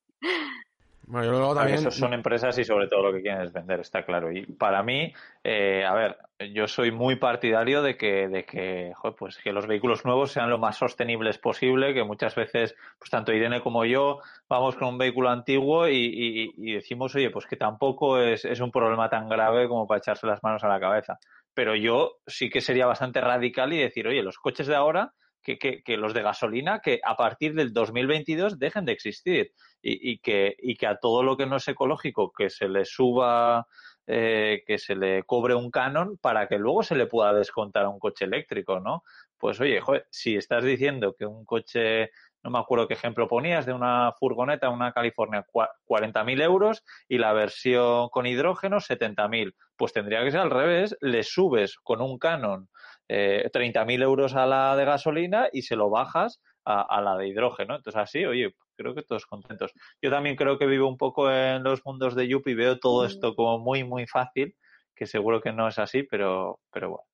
[1.05, 1.79] Bueno, también...
[1.79, 4.33] Esos son empresas y sobre todo lo que quieren es vender, está claro.
[4.33, 6.17] Y para mí, eh, a ver,
[6.53, 10.59] yo soy muy partidario de que, de que, pues que los vehículos nuevos sean lo
[10.59, 15.31] más sostenibles posible, que muchas veces, pues tanto Irene como yo, vamos con un vehículo
[15.31, 19.87] antiguo y, y, decimos, oye, pues que tampoco es, es un problema tan grave como
[19.87, 21.19] para echarse las manos a la cabeza.
[21.55, 25.13] Pero yo sí que sería bastante radical y decir, oye, los coches de ahora
[25.43, 30.13] que, que, que, los de gasolina que a partir del 2022 dejen de existir y,
[30.13, 33.67] y, que, y que a todo lo que no es ecológico que se le suba,
[34.07, 37.89] eh, que se le cobre un canon para que luego se le pueda descontar a
[37.89, 39.05] un coche eléctrico, ¿no?
[39.39, 39.81] Pues oye,
[40.11, 42.11] si estás diciendo que un coche
[42.43, 47.33] no me acuerdo qué ejemplo ponías, de una furgoneta, una California, 40.000 euros y la
[47.33, 49.55] versión con hidrógeno 70.000.
[49.77, 52.69] Pues tendría que ser al revés, le subes con un canon
[53.15, 57.77] eh, 30.000 euros a la de gasolina y se lo bajas a, la de hidrógeno.
[57.77, 59.73] Entonces, así, oye, creo que todos contentos.
[60.01, 63.05] Yo también creo que vivo un poco en los mundos de Yuppie y veo todo
[63.05, 64.57] esto como muy, muy fácil,
[64.97, 67.05] que seguro que no es así, pero, pero bueno.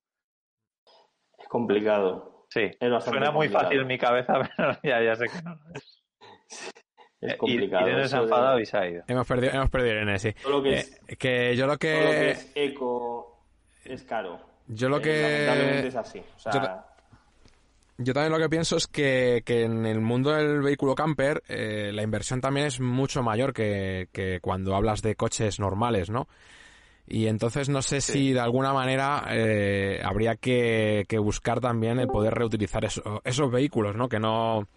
[1.37, 2.47] Es complicado.
[2.49, 2.71] Sí,
[3.01, 6.05] suena muy fácil en mi cabeza, pero ya, ya sé que no es.
[7.21, 7.89] Es eh, complicado.
[7.89, 9.03] Irene se ha enfadado y se ha ido.
[9.09, 10.33] Hemos perdido, hemos perdido Irene, sí.
[10.41, 11.93] Todo lo que, es, que yo lo que...
[11.93, 13.45] Todo lo que es eco
[13.85, 14.39] es caro.
[14.69, 15.23] Yo lo que...
[15.23, 16.23] Lamentablemente es así.
[16.37, 16.85] O sea,
[18.01, 22.05] yo también lo que pienso es que, en el mundo del vehículo camper eh, la
[22.05, 26.29] inversión también es mucho mayor que, cuando hablas de coches normales, ¿no?
[27.09, 32.35] Y entonces no sé si de alguna manera eh, habría que, buscar también el poder
[32.35, 34.09] reutilizar esos vehículos, ¿no?
[34.09, 34.69] Que no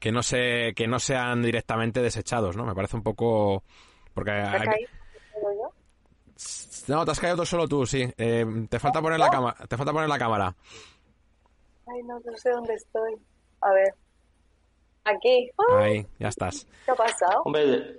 [0.00, 2.64] que no se que no sean directamente desechados, ¿no?
[2.64, 3.62] Me parece un poco
[4.14, 4.97] porque ¿Te has caído yo?
[6.88, 8.08] No, te has caído solo tú, sí.
[8.16, 10.54] Eh, te falta poner la cámara, te falta poner la cámara.
[11.86, 13.14] Ay, no, no sé dónde estoy.
[13.60, 13.94] A ver.
[15.04, 15.50] Aquí.
[15.78, 16.66] Ahí, ya estás.
[16.84, 17.42] ¿Qué ha pasado?
[17.44, 17.96] Hombre,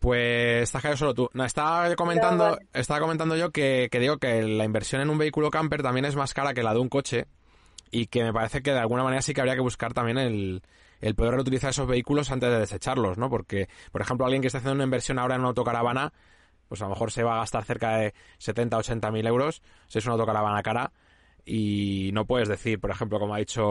[0.00, 1.28] pues estás caído solo tú.
[1.34, 5.82] No, estaba comentando, estaba comentando yo que, digo que la inversión en un vehículo camper
[5.82, 7.26] también es más cara que la de un coche
[7.90, 10.62] y que me parece que de alguna manera sí que habría que buscar también el,
[11.02, 13.28] el poder reutilizar esos vehículos antes de desecharlos, ¿no?
[13.28, 16.14] Porque, por ejemplo, alguien que está haciendo una inversión ahora en una autocaravana,
[16.70, 19.98] pues a lo mejor se va a gastar cerca de 70, 80 mil euros si
[19.98, 20.92] es una autocaravana cara
[21.44, 23.64] y no puedes decir, por ejemplo, como ha dicho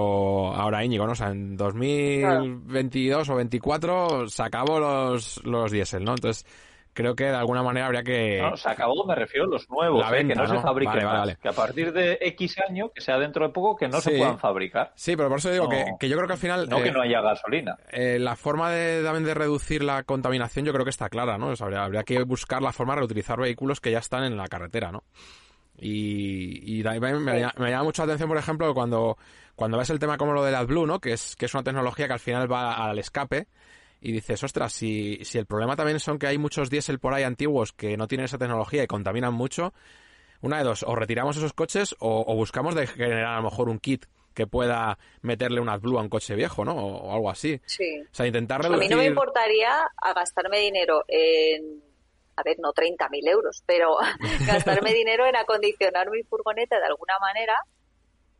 [0.54, 1.14] ahora Íñigo, ¿no?
[1.14, 6.12] O sea, en 2022 o 24 se acabó los, los diésel, ¿no?
[6.12, 6.46] Entonces,
[6.94, 8.40] creo que de alguna manera habría que...
[8.42, 10.28] No, se acabó, me refiero a los nuevos, ¿eh?
[10.28, 11.02] que no, se fabriquen
[11.42, 14.40] Que a partir de X año, que sea dentro de poco, que no se puedan
[14.40, 14.92] fabricar.
[14.96, 16.70] Sí, pero por eso digo que, que, yo creo que al final...
[16.70, 17.78] No que eh, no haya gasolina.
[17.92, 21.54] Eh, la forma de, también de reducir la contaminación yo creo que está clara, ¿no?
[21.60, 24.92] habría, habría que buscar la forma de reutilizar vehículos que ya están en la carretera,
[24.92, 25.04] ¿no?
[25.82, 29.18] Y, y me, llama mucho la atención, por ejemplo, cuando,
[29.56, 31.00] cuando ves el tema como lo de AdBlue, ¿no?
[31.00, 33.48] Que es, que es una tecnología que al final va al escape
[34.02, 37.24] y dices, ostras, si, si el problema también son que hay muchos diésel por ahí
[37.24, 39.74] antiguos que no tienen esa tecnología y contaminan mucho,
[40.42, 43.80] una de dos, o retiramos esos coches o, buscamos de generar a lo mejor un
[43.80, 46.76] kit que pueda meterle un AdBlue a un coche viejo, ¿no?
[46.76, 47.60] O, algo así.
[47.66, 48.00] Sí.
[48.00, 48.84] O sea, intentar reducir...
[48.84, 51.82] A mí no me importaría a gastarme dinero en
[52.40, 53.98] a ver, no 30.000 euros, pero
[54.48, 57.54] gastarme dinero en acondicionar mi furgoneta de alguna manera,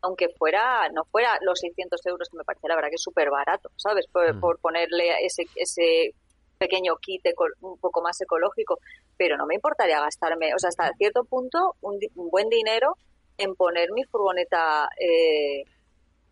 [0.02, 3.30] aunque fuera, no fuera los 600 euros que me parece la verdad que es súper
[3.30, 4.06] barato, ¿sabes?
[4.12, 4.62] Por, mm.
[4.62, 6.14] ponerle ese, ese
[6.58, 7.22] pequeño kit
[7.62, 8.80] un poco más ecológico,
[9.18, 12.96] pero no me importaría gastarme, o sea, hasta cierto punto, un, buen dinero
[13.38, 15.64] en poner mi furgoneta eh,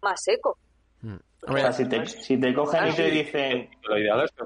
[0.02, 0.58] más eco.
[1.02, 1.18] Mm.
[1.48, 3.70] O sea, si te, si te cogen y te dicen,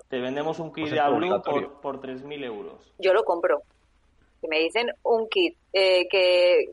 [0.10, 2.94] te vendemos un kit de Blue por, por 3.000 euros.
[3.00, 3.62] Yo lo compro.
[4.42, 6.72] Si me dicen un kit eh, que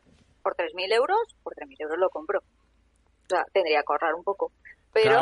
[0.48, 2.38] por 3.000 euros, por 3.000 euros lo compro.
[2.38, 4.50] O sea, tendría que ahorrar un poco
[4.90, 5.20] pero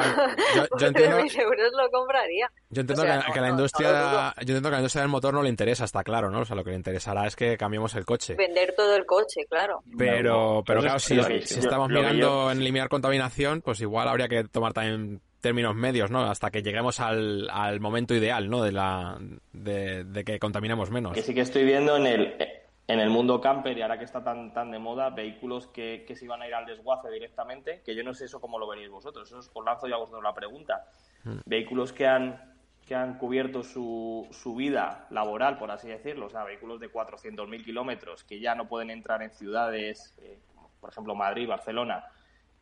[0.79, 2.51] yo, entiendo, euros lo compraría.
[2.70, 3.03] Yo entiendo
[3.33, 6.31] que, la industria, yo entiendo que la industria del motor no le interesa, está claro,
[6.31, 6.41] ¿no?
[6.41, 8.37] O sea, lo que le interesará es que cambiemos el coche.
[8.37, 9.83] Vender todo el coche, claro.
[9.99, 15.20] Pero, pero claro, si, estamos mirando en eliminar contaminación, pues igual habría que tomar también
[15.41, 16.22] términos medios, ¿no?
[16.22, 18.62] Hasta que lleguemos al, al momento ideal, ¿no?
[18.62, 19.18] De la
[19.53, 21.12] de, de que contaminemos menos.
[21.12, 24.22] Que sí que estoy viendo en el en el mundo camper y ahora que está
[24.22, 27.95] tan, tan de moda, vehículos que, que se iban a ir al desguace directamente, que
[27.97, 30.34] yo no sé eso cómo lo veréis vosotros, eso os lanzo ya a vosotros la
[30.34, 30.84] pregunta.
[31.24, 31.39] Hmm.
[31.45, 32.55] Vehículos que han,
[32.87, 37.64] que han cubierto su, su vida laboral, por así decirlo, o sea, vehículos de 400.000
[37.64, 40.39] kilómetros que ya no pueden entrar en ciudades, eh,
[40.80, 42.05] por ejemplo Madrid, Barcelona,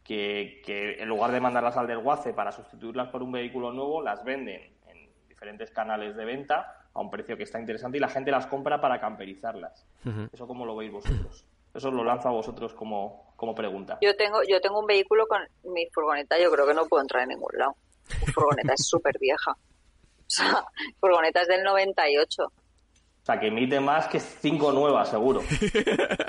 [0.03, 4.25] que, que en lugar de mandarlas al desguace para sustituirlas por un vehículo nuevo, las
[4.25, 8.31] venden en diferentes canales de venta a un precio que está interesante y la gente
[8.31, 9.85] las compra para camperizarlas.
[10.33, 11.45] ¿Eso cómo lo veis vosotros?
[11.75, 13.99] Eso lo lanzo a vosotros como, como pregunta.
[14.01, 15.41] Yo tengo, yo tengo un vehículo con
[15.73, 17.75] mi furgoneta, yo creo que no puedo entrar en ningún lado.
[18.21, 19.51] Mi furgoneta es súper vieja.
[19.53, 20.65] O sea,
[21.01, 22.45] furgoneta es del 98.
[22.45, 25.43] O sea, que emite más que cinco nuevas, seguro.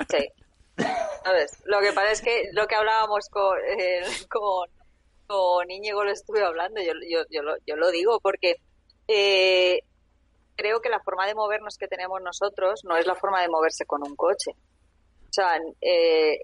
[0.08, 0.28] Sí.
[1.24, 1.62] ¿Sabes?
[1.64, 4.68] Lo que pasa es que lo que hablábamos con, eh, con,
[5.26, 8.56] con Íñigo lo estuve hablando, yo, yo, yo, lo, yo lo digo, porque
[9.08, 9.80] eh,
[10.56, 13.84] creo que la forma de movernos que tenemos nosotros no es la forma de moverse
[13.84, 14.52] con un coche.
[15.28, 16.40] O sea, eh,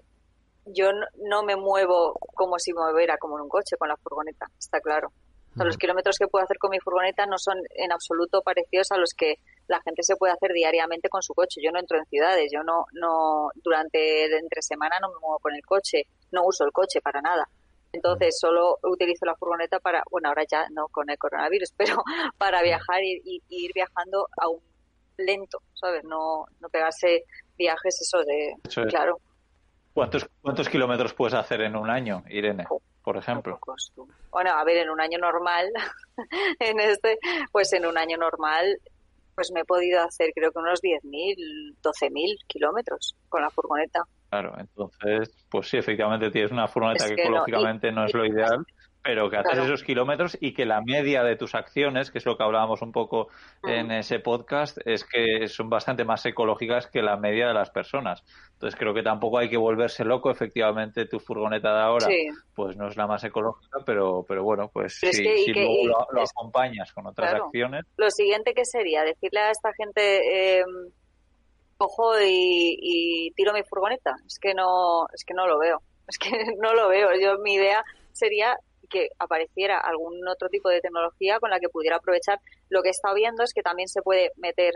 [0.65, 4.47] yo no, me muevo como si me moviera como en un coche con la furgoneta,
[4.57, 5.11] está claro.
[5.55, 9.13] los kilómetros que puedo hacer con mi furgoneta no son en absoluto parecidos a los
[9.13, 9.35] que
[9.67, 11.61] la gente se puede hacer diariamente con su coche.
[11.63, 15.53] Yo no entro en ciudades, yo no, no durante entre semana no me muevo con
[15.53, 17.47] el coche, no uso el coche para nada.
[17.93, 22.03] Entonces solo utilizo la furgoneta para, bueno, ahora ya no con el coronavirus, pero
[22.37, 24.61] para viajar y, ir viajando a un
[25.17, 26.03] lento, ¿sabes?
[26.03, 27.23] No, no pegarse
[27.57, 28.55] viajes eso de,
[28.89, 29.19] claro.
[29.93, 32.65] ¿Cuántos, ¿Cuántos kilómetros puedes hacer en un año, Irene,
[33.03, 33.59] por ejemplo?
[34.31, 35.71] Bueno, a ver, en un año normal,
[36.59, 37.19] en este,
[37.51, 38.79] pues en un año normal,
[39.35, 44.01] pues me he podido hacer creo que unos 10.000, 12.000 kilómetros con la furgoneta.
[44.33, 48.65] Claro, entonces, pues sí, efectivamente tienes una furgoneta que, ecológicamente no, es lo ideal,
[49.03, 52.35] pero que haces esos kilómetros y que la media de tus acciones, que es lo
[52.35, 53.27] que hablábamos un poco
[53.61, 58.23] en ese podcast, es que son bastante más ecológicas que la media de las personas.
[58.53, 60.31] Entonces creo que tampoco hay que volverse loco.
[60.31, 62.07] Efectivamente, tu furgoneta de ahora,
[62.55, 67.05] pues no es la más ecológica, pero, pero bueno, pues si, luego lo, acompañas con
[67.05, 67.85] otras acciones.
[67.97, 70.63] Lo siguiente que sería decirle a esta gente, eh,
[71.77, 74.15] cojo y, tiro mi furgoneta.
[74.25, 75.81] Es que no, es que no lo veo.
[76.07, 77.09] Es que no lo veo.
[77.17, 78.57] Yo mi idea sería
[78.89, 82.39] que apareciera algún otro tipo de tecnología con la que pudiera aprovechar.
[82.69, 84.73] Lo que he estado viendo es que también se puede meter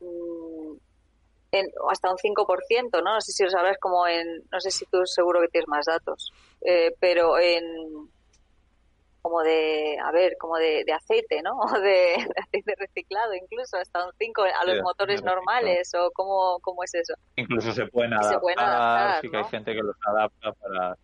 [0.00, 0.76] mm,
[1.50, 3.14] en, hasta un 5%, ¿no?
[3.14, 5.86] No sé si lo sabes como en, no sé si tú seguro que tienes más
[5.86, 7.64] datos, eh, pero en
[9.24, 11.56] como de, a ver, como de, aceite, ¿no?
[11.64, 16.84] O de, aceite reciclado, incluso hasta un 5 a los motores normales, o cómo, cómo
[16.84, 17.14] es eso.
[17.36, 20.94] Incluso se pueden adaptar, sí que hay gente que los adapta para...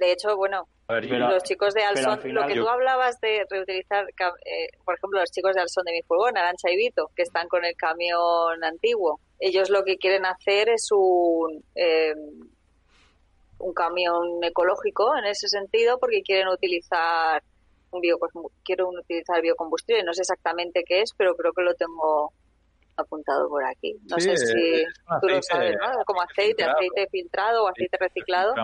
[0.00, 4.96] De hecho, bueno, los chicos de Alson, lo que tú hablabas de reutilizar, eh, por
[4.96, 7.76] ejemplo, los chicos de Alson de mi furgón, Arancha y Vito, que están con el
[7.76, 11.62] camión antiguo, ellos lo que quieren hacer es un...
[11.76, 12.14] Eh,
[13.62, 17.42] un camión ecológico en ese sentido porque quieren utilizar
[17.90, 18.18] un bio,
[18.64, 22.32] quiero utilizar biocombustible, no sé exactamente qué es, pero creo que lo tengo
[22.96, 23.96] apuntado por aquí.
[24.08, 24.84] No sé si
[25.20, 26.04] tú lo sabes, ¿no?
[26.04, 28.54] Como aceite, aceite filtrado o aceite reciclado.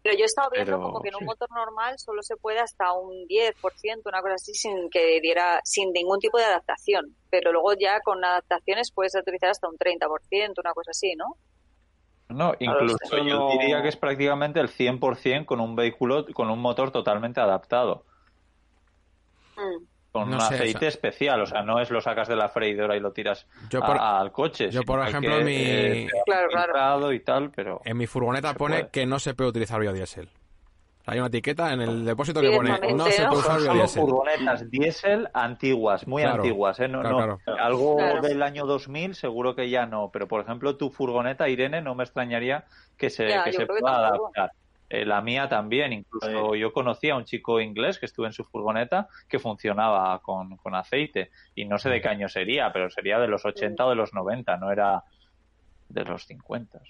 [0.00, 2.92] Pero yo he estado viendo como que en un motor normal solo se puede hasta
[2.92, 7.16] un 10%, una cosa así, sin que diera, sin ningún tipo de adaptación.
[7.30, 11.36] Pero luego ya con adaptaciones puedes utilizar hasta un 30%, una cosa así, ¿no?
[12.28, 16.90] No, incluso yo diría que es prácticamente el 100% con un vehículo, con un motor
[16.90, 18.04] totalmente adaptado.
[19.58, 19.84] Mm.
[20.10, 23.12] Con un aceite especial, o sea, no es lo sacas de la freidora y lo
[23.12, 23.46] tiras
[23.82, 24.70] al coche.
[24.70, 26.06] Yo, por ejemplo, en mi...
[26.24, 27.82] claro, y tal, pero...
[27.84, 30.30] En mi furgoneta pone que no se puede utilizar biodiesel.
[31.08, 34.02] Hay una etiqueta en el depósito que pone no se puede usar biodiesel.
[34.02, 36.88] furgonetas diésel antiguas, muy antiguas, ¿eh?
[36.88, 37.38] No, no.
[37.58, 41.94] Algo del año 2000 seguro que ya no, pero por ejemplo tu furgoneta, Irene, no
[41.94, 42.64] me extrañaría
[42.98, 44.52] que se, que se pueda adaptar.
[44.90, 48.44] Eh, la mía también, incluso yo conocía a un chico inglés que estuve en su
[48.44, 53.28] furgoneta que funcionaba con, aceite y no sé de qué año sería, pero sería de
[53.28, 55.02] los 80 o de los 90, no era
[55.88, 56.80] de los 50.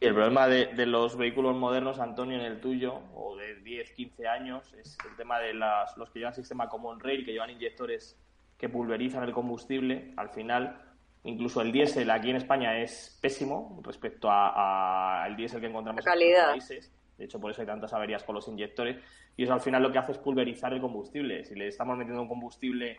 [0.00, 4.28] Y el problema de, los vehículos modernos, Antonio, en el tuyo, o de 10, 15
[4.28, 8.16] años, es el tema de las, los que llevan sistema Common Rail, que llevan inyectores
[8.56, 10.12] que pulverizan el combustible.
[10.16, 10.80] Al final,
[11.28, 16.46] Incluso el diésel aquí en España es pésimo respecto al diésel que encontramos en otros
[16.52, 16.90] países.
[17.18, 18.96] De hecho, por eso hay tantas averías con los inyectores.
[19.36, 21.44] Y eso al final lo que hace es pulverizar el combustible.
[21.44, 22.98] Si le estamos metiendo un combustible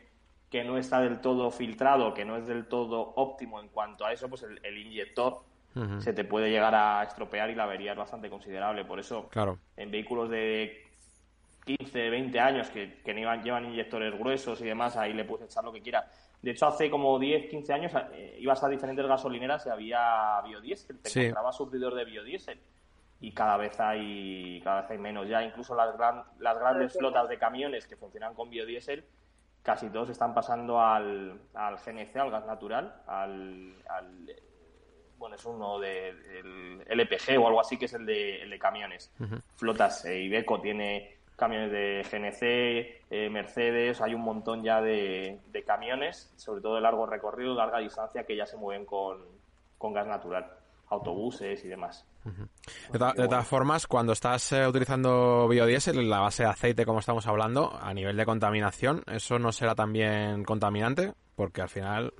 [0.52, 4.14] que no está del todo filtrado, que no es del todo óptimo en cuanto a
[4.14, 5.42] eso, pues el, inyector
[5.98, 8.86] se te puede llegar a estropear y la avería es bastante considerable.
[8.86, 9.58] Por eso, claro.
[9.76, 10.84] en vehículos de
[11.66, 15.74] 15, 20 años que, que llevan inyectores gruesos y demás, ahí le puedes echar lo
[15.74, 16.29] que quieras.
[16.42, 21.00] De hecho, hace como 10, 15 años eh, ibas a diferentes gasolineras y había biodiesel,
[21.00, 21.20] te sí.
[21.22, 22.60] encontrabas surtidor de biodiesel.
[23.22, 25.28] Y cada vez hay cada vez hay menos.
[25.28, 25.94] Ya incluso las,
[26.40, 29.04] las grandes flotas de camiones que funcionan con biodiesel,
[29.62, 33.76] casi todos están pasando al, al GNC, al gas natural, al,
[35.18, 38.58] bueno, es uno del de, LPG o algo así, que es el de, el de
[38.58, 39.12] camiones.
[39.56, 46.32] Flotas, eh, Ibeco tiene camiones de GNC, eh, Mercedes, hay un montón ya de, camiones,
[46.36, 49.20] sobre todo de largo recorrido, larga distancia, que ya se mueven con,
[49.80, 50.52] gas natural,
[50.90, 52.06] autobuses y demás.
[52.92, 57.74] De, todas formas, cuando estás eh, utilizando biodiesel, la base de aceite, como estamos hablando,
[57.82, 61.14] a nivel de contaminación, ¿eso no será también contaminante?
[61.36, 62.14] Porque al final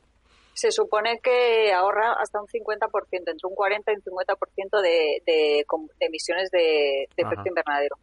[0.60, 5.66] se supone que ahorra hasta un 50%, entre un 40 y un 50% de, de,
[6.02, 7.96] emisiones de, efecto invernadero.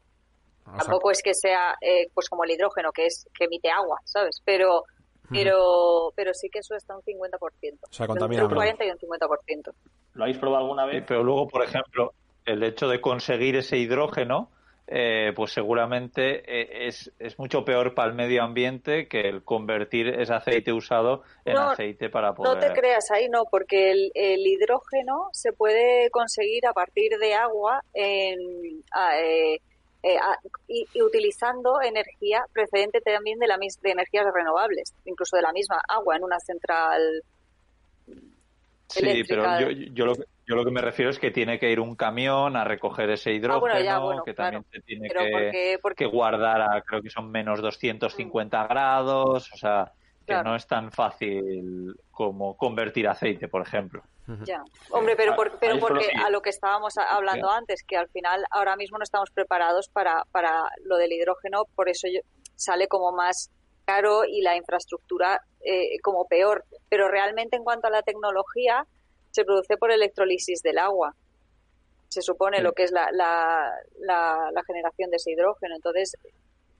[0.79, 4.41] Tampoco es que sea eh, pues como el hidrógeno, que es que emite agua, ¿sabes?
[4.45, 4.85] Pero
[5.31, 7.39] pero pero sí que eso está un 50%.
[7.41, 9.73] O sea, contamina un 40 y un 50%.
[10.14, 11.05] ¿Lo habéis probado alguna vez?
[11.07, 12.12] pero luego, por ejemplo,
[12.45, 14.51] el hecho de conseguir ese hidrógeno,
[14.89, 20.09] eh, pues seguramente eh, es, es, mucho peor para el medio ambiente que el convertir
[20.09, 22.55] ese aceite usado en aceite para poder...
[22.55, 27.35] No te creas ahí, no, porque el, el hidrógeno se puede conseguir a partir de
[27.35, 28.39] agua en...
[29.21, 29.59] eh,
[30.07, 30.18] eh,
[30.68, 36.16] y, utilizando energía precedente también de, la, de energías renovables, incluso de la misma agua
[36.16, 37.22] en una central
[38.88, 41.80] Sí, pero yo, yo, lo, yo lo que me refiero es que tiene que ir
[41.80, 47.11] un camión a recoger ese hidrógeno, que también se tiene que, guardar a, creo que
[47.11, 48.68] son menos 250 mm.
[48.68, 49.92] grados, o sea,
[50.24, 54.02] que no es tan fácil como convertir aceite, por ejemplo.
[54.45, 58.74] Ya, hombre, pero, pero porque a lo que estábamos hablando antes, que al final ahora
[58.74, 62.09] mismo no estamos preparados para, para lo del hidrógeno, por eso
[62.57, 63.51] sale como más
[63.85, 66.64] caro y la infraestructura eh, como peor.
[66.89, 68.85] Pero realmente en cuanto a la tecnología,
[69.31, 71.14] se produce por electrolisis del agua.
[72.09, 75.77] Se supone lo que es la, la, la, generación de ese hidrógeno.
[75.77, 76.16] Entonces,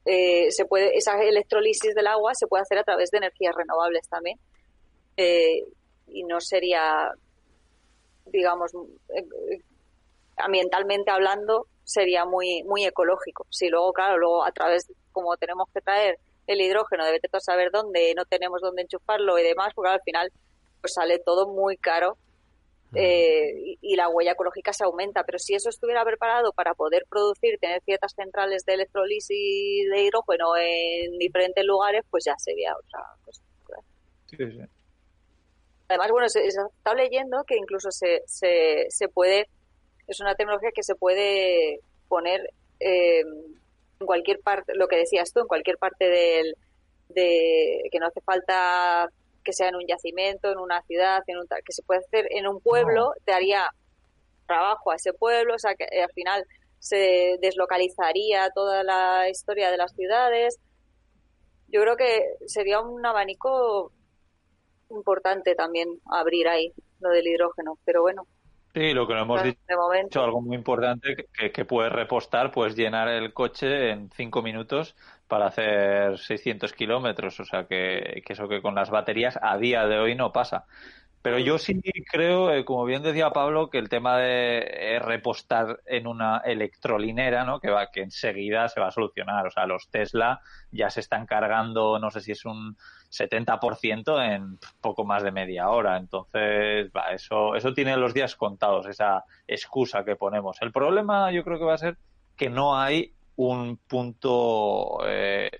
[0.05, 4.09] eh, se puede, esa electrolisis del agua se puede hacer a través de energías renovables
[4.09, 4.39] también.
[5.17, 5.65] Eh,
[6.09, 7.11] y no sería
[8.27, 8.73] digamos,
[9.15, 9.63] eh,
[10.37, 13.47] ambientalmente hablando, sería muy, muy ecológico.
[13.51, 17.71] Si luego, claro, luego a través, como tenemos que traer el hidrógeno, debe de saber
[17.73, 20.31] dónde, no tenemos dónde enchufarlo y demás, porque al final
[20.81, 22.17] pues sale todo muy caro
[22.95, 25.25] eh, y, la huella ecológica se aumenta.
[25.25, 30.57] Pero si eso estuviera preparado para poder producir, tener ciertas centrales de electrolisis de hidrógeno
[30.57, 33.43] en diferentes lugares, pues ya sería otra cosa.
[34.27, 34.61] Sí, sí.
[35.89, 39.49] Además, bueno, se, está leyendo que incluso se, se, se, puede,
[40.07, 45.41] es una tecnología que se puede poner eh, en cualquier parte, lo que decías tú,
[45.41, 46.57] en cualquier parte del,
[47.09, 49.09] de que no hace falta
[49.45, 52.49] que sea en un yacimiento, en una ciudad, en un, que se puede hacer en
[52.49, 53.71] un pueblo, te haría
[54.47, 56.45] trabajo a ese pueblo, o sea que eh, al final
[56.79, 60.59] se deslocalizaría toda la historia de las ciudades.
[61.69, 63.93] Yo creo que sería un abanico
[64.91, 68.27] importante también abrir ahí lo del hidrógeno, pero bueno.
[68.75, 73.09] Sí, lo que no hemos dicho, algo muy importante, que, que puedes repostar, puedes llenar
[73.09, 74.95] el coche en cinco minutos
[75.29, 79.87] para hacer 600 kilómetros, o sea que, que eso que con las baterías a día
[79.87, 80.67] de hoy no pasa.
[81.27, 85.81] Pero yo sí creo, eh, como bien decía Pablo, que el tema de eh, repostar
[85.85, 87.59] en una electrolinera, ¿no?
[87.59, 89.45] Que va, que enseguida se va a solucionar.
[89.45, 92.77] O sea, los Tesla ya se están cargando, no sé si es un
[93.11, 95.97] 70% en poco más de media hora.
[95.97, 100.63] Entonces, va, eso, eso tiene los días contados, esa excusa que ponemos.
[100.63, 101.97] El problema yo creo que va a ser
[102.37, 105.51] que no hay un punto, eh,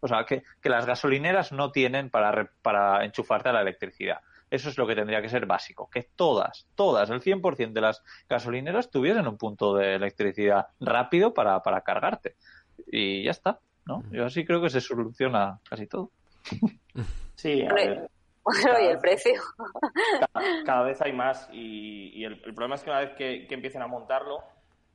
[0.00, 4.18] o sea, que, que, las gasolineras no tienen para, para enchufarte a la electricidad.
[4.52, 8.04] Eso es lo que tendría que ser básico, que todas, todas, el 100% de las
[8.28, 12.36] gasolineras tuviesen un punto de electricidad rápido para, para cargarte.
[12.86, 14.02] Y ya está, ¿no?
[14.10, 16.10] Yo así creo que se soluciona casi todo.
[17.34, 18.10] Sí, a ver,
[18.44, 19.40] bueno, y el precio.
[20.66, 24.42] Cada, vez hay más y, el, problema es que una vez que, empiecen a montarlo,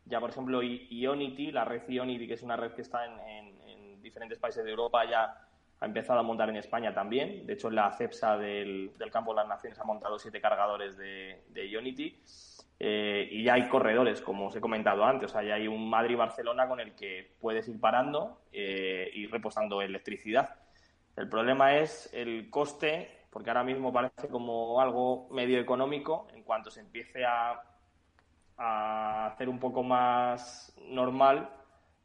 [0.06, 3.58] ya por ejemplo Ionity, la red Ionity, que es una red que está en,
[4.04, 5.47] diferentes países de Europa, ya
[5.80, 7.46] ha empezado a montar en España también.
[7.46, 11.70] De hecho, la CEPSA del, Campo de las Naciones ha montado siete cargadores de, de
[11.70, 12.22] Ionity.
[12.80, 15.32] Eh, y ya hay corredores, como os he comentado antes.
[15.32, 19.82] O sea, ya hay un Madrid-Barcelona con el que puedes ir parando eh, y repostando
[19.82, 20.56] electricidad.
[21.16, 26.28] El problema es el coste, porque ahora mismo parece como algo medio económico.
[26.34, 27.62] En cuanto se empiece a
[29.28, 31.50] hacer un poco más normal,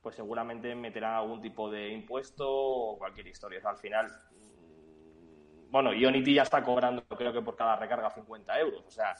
[0.03, 3.61] pues seguramente meterán algún tipo de impuesto o cualquier historia.
[3.65, 8.85] al final, mm, bueno, Ionity ya está cobrando, creo que por cada recarga 50 euros,
[8.87, 9.15] o sea,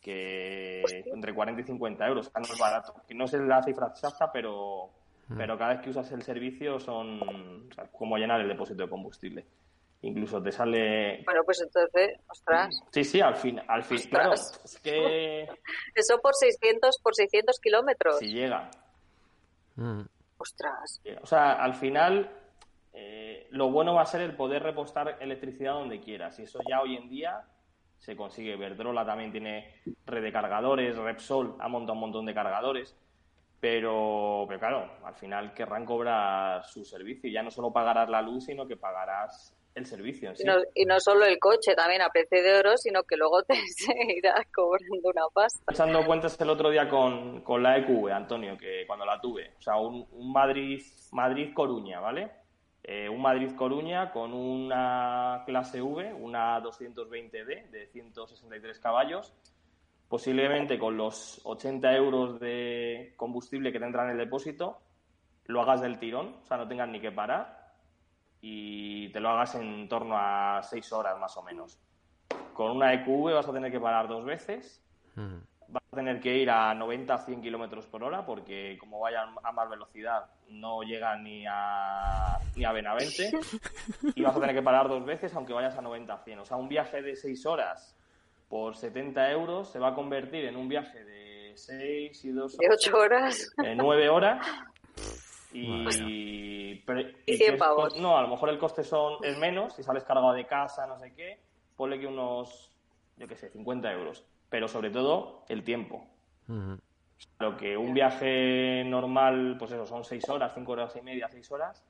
[0.00, 2.94] que entre 40 y 50 euros, no es barato.
[3.14, 4.90] No sé la cifra exacta, pero,
[5.28, 5.36] mm.
[5.36, 9.46] pero cada vez que usas el servicio son como llenar el depósito de combustible.
[10.02, 11.24] Incluso te sale.
[11.24, 12.80] Bueno, pues entonces, ostras.
[12.92, 14.34] Sí, sí, al fin, al fin, claro.
[14.34, 15.48] Es que.
[15.94, 18.18] Eso por 600, por 600 kilómetros.
[18.20, 18.70] Si llega.
[19.74, 20.02] Mm.
[20.38, 21.02] Ostras.
[21.22, 22.30] O sea, al final,
[22.92, 26.38] eh, lo bueno va a ser el poder repostar electricidad donde quieras.
[26.38, 27.42] Y eso ya hoy en día
[27.98, 28.56] se consigue.
[28.56, 29.74] Verdrola también tiene
[30.06, 32.96] red de cargadores, Repsol ha montado un montón de cargadores.
[33.60, 37.28] Pero, pero claro, al final querrán cobrar su servicio.
[37.28, 40.32] Ya no solo pagarás la luz, sino que pagarás el servicio.
[40.44, 43.54] no, y, no, solo el coche también a precio de oro, sino que luego te
[43.68, 45.72] seguirás cobrando una pasta.
[45.72, 49.62] Echando cuentas el otro día con, con la EQV, Antonio, que cuando la tuve, o
[49.62, 52.30] sea, un, un Madrid, Madrid-Coruña, ¿vale?
[52.82, 59.34] Eh, un Madrid-Coruña con una clase V, una 220D de 163 caballos,
[60.08, 64.78] posiblemente con los 80 euros de combustible que tendrá en el depósito,
[65.44, 67.57] lo hagas del tirón, o sea, no tengas ni que parar
[68.40, 71.78] y te lo hagas en torno a 6 horas más o menos.
[72.52, 74.82] Con una EQV vas a tener que parar dos veces,
[75.14, 75.36] mm.
[75.68, 79.30] vas a tener que ir a 90 a 100 kilómetros por hora porque como vayan
[79.42, 83.30] a más velocidad no llega ni a, ni a Benavente
[84.14, 86.38] y vas a tener que parar dos veces aunque vayas a 90 a 100.
[86.40, 87.96] O sea, un viaje de 6 horas
[88.48, 92.68] por 70 euros se va a convertir en un viaje de 6 y 2 de
[92.70, 94.46] 8 horas, de 9 horas
[95.52, 96.82] y,
[97.26, 97.96] y, 100 pavos.
[97.96, 100.98] no, a lo mejor el coste son es menos si sales cargado de casa, no
[100.98, 101.38] sé qué,
[101.76, 102.72] ponle que unos,
[103.16, 106.06] yo qué sé, 50 euros, pero sobre todo el tiempo.
[107.38, 111.50] Lo que un viaje normal, pues eso, son 6 horas, 5 horas y media, 6
[111.52, 111.84] horas,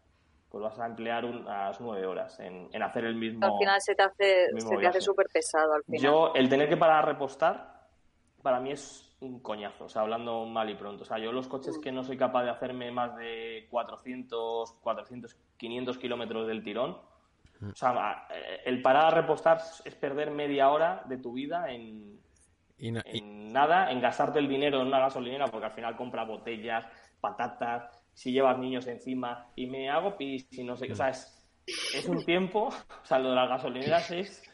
[0.48, 3.44] pues vas a emplear unas 9 horas en, en, hacer el mismo.
[3.44, 5.74] Al final se te hace, se te hace súper pesado.
[5.74, 6.00] Al final.
[6.00, 7.86] Yo, el tener que parar a repostar,
[8.42, 11.02] para mí es un coñazo, o sea, hablando mal y pronto.
[11.02, 15.36] O sea, yo los coches que no soy capaz de hacerme más de 400, 400,
[15.56, 16.98] 500 kilómetros del tirón,
[17.60, 18.28] o sea,
[18.64, 22.20] el parar a repostar es perder media hora de tu vida en,
[22.78, 26.86] en nada, en gastarte el dinero en una gasolinera, porque al final compra botellas,
[27.20, 31.50] patatas, si llevas niños encima, y me hago pis y no sé, o sea, es,
[31.94, 32.68] es un tiempo,
[33.02, 34.47] o sea, lo de las gasolineras es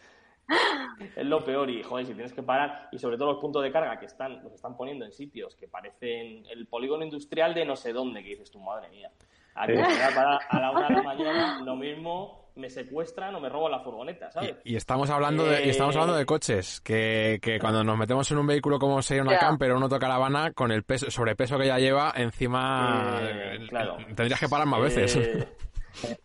[1.17, 3.73] es lo peor y, joder, si tienes que parar y sobre todo los puntos de
[3.73, 7.77] carga que están, los están poniendo en sitios que parecen el polígono industrial de no
[7.77, 9.11] sé dónde, que dices tu madre mía.
[9.55, 14.31] A, la una de la mañana, lo mismo me secuestran o me robo la furgoneta,
[14.31, 14.57] ¿sabes?
[14.65, 18.31] Y, estamos hablando de, y estamos hablando de eh, coches, que, que cuando nos metemos
[18.31, 21.67] en un vehículo como sería una camper o una autocaravana, con el peso, sobrepeso que
[21.67, 23.97] ya lleva, encima eh, claro.
[24.15, 25.19] tendrías que parar más veces.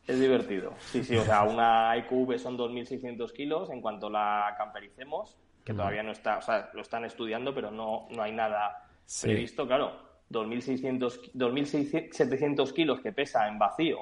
[0.07, 0.73] Es divertido.
[0.79, 6.03] Sí, sí, o sea, una IQV son 2.600 kilos en cuanto la campericemos, que todavía
[6.03, 8.87] no está, o sea, lo están estudiando, pero no, no hay nada
[9.21, 10.09] previsto, claro.
[10.31, 13.99] 2.600, 2.700 kilos que pesa en vacío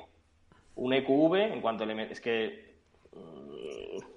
[0.76, 2.68] un EQV, en cuanto le Es que
[3.18, 4.17] Mm.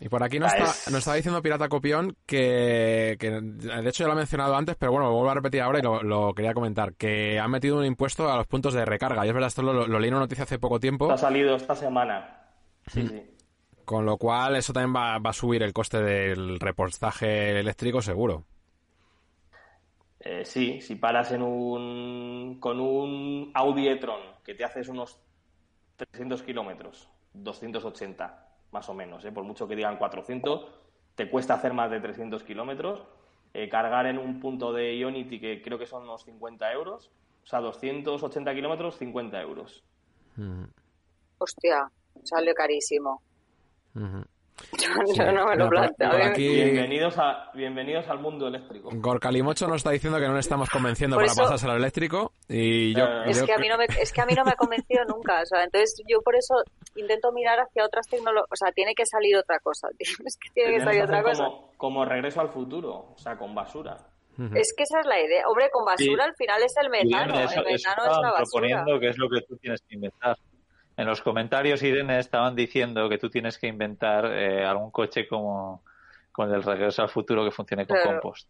[0.00, 4.12] Y por aquí nos, está, nos estaba diciendo Pirata Copión que, de hecho ya lo
[4.12, 7.38] ha mencionado antes, pero bueno, lo vuelvo a repetir ahora y lo, quería comentar, que
[7.38, 9.24] han metido un impuesto a los puntos de recarga.
[9.24, 11.10] Y es verdad, esto lo, leí en una noticia hace poco tiempo.
[11.10, 12.42] Ha salido esta semana.
[12.86, 13.08] Sí, mm.
[13.08, 13.22] sí.
[13.84, 18.44] Con lo cual eso también va, a subir el coste del repostaje eléctrico seguro.
[20.20, 25.18] Eh, sí, si paras en un, con un Audi e-tron que te haces unos
[25.96, 29.32] 300 kilómetros, 280 más o menos, ¿eh?
[29.32, 30.66] por mucho que digan 400,
[31.14, 33.04] te cuesta hacer más de 300 kilómetros.
[33.54, 37.12] Eh, cargar en un punto de Ionity que creo que son unos 50 euros,
[37.44, 39.84] o sea, 280 kilómetros, 50 euros.
[41.38, 41.88] Hostia,
[42.24, 43.22] sale carísimo.
[45.16, 46.10] Yo, no me lo planteo.
[46.36, 48.90] bienvenidos, a, bienvenidos al mundo eléctrico.
[48.92, 53.04] Gorcalimocho nos está diciendo que no le estamos convenciendo para pasarse al eléctrico y yo,
[53.26, 55.42] es, que a mí no me, es que a mí no me ha convencido nunca.
[55.42, 56.54] O sea, entonces yo por eso
[56.94, 58.46] intento mirar hacia otras tecnologías.
[58.50, 59.88] O sea, tiene que salir otra cosa.
[59.98, 61.48] Es que tiene que salir otra cosa.
[61.76, 63.96] Como, regreso al futuro, o sea, con basura.
[64.54, 65.46] Es que esa es la idea.
[65.48, 67.34] Hombre, con basura al final es el metano.
[67.34, 68.32] el metano es la basura.
[68.36, 70.36] proponiendo que es lo que tú tienes que inventar.
[70.96, 75.82] En los comentarios, Irene, estaban diciendo que tú tienes que inventar eh, algún coche como
[76.30, 78.48] con el regreso al futuro que funcione con compost.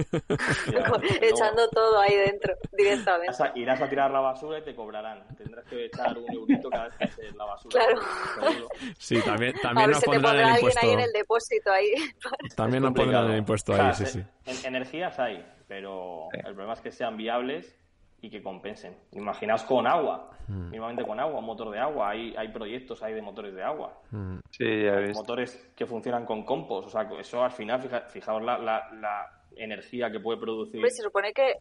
[1.20, 3.32] Echando todo ahí dentro, directamente.
[3.54, 5.24] Irás a, tirar la basura y te cobrarán.
[5.36, 7.84] Tendrás que echar un eurito cada vez que eches la basura.
[7.84, 8.68] Claro.
[8.98, 10.80] Sí, también, también nos pondrán el impuesto.
[10.82, 11.92] ahí en el depósito ahí.
[12.56, 14.66] También nos pondrán el impuesto ahí, sí, sí.
[14.66, 17.79] energías hay, pero el problema es que sean viables
[18.22, 18.96] y que compensen.
[19.12, 20.64] Imaginaos con agua, mm.
[20.66, 22.10] mínimamente con agua, motor de agua.
[22.10, 24.00] Hay, hay proyectos ahí de motores de agua.
[24.10, 24.38] Mm.
[24.50, 26.88] Sí, ya Motores que funcionan con compost.
[26.88, 30.80] O sea, eso al final, fijaos la, la, energía que puede producir.
[30.80, 31.56] Pues se supone que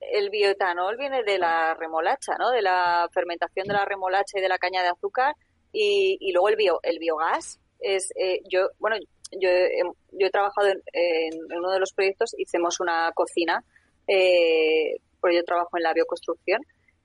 [0.00, 2.50] el bioetanol viene de la remolacha, ¿no?
[2.50, 5.34] De la fermentación de la remolacha y de la caña de azúcar.
[5.72, 8.96] Y, y luego el, bio, el biogás es, eh, yo, bueno,
[9.32, 9.48] yo,
[10.12, 13.62] yo he trabajado en, en, uno de los proyectos, hicimos una cocina
[14.06, 14.96] eh,
[15.26, 16.60] porque yo trabajo en la bioconstrucción,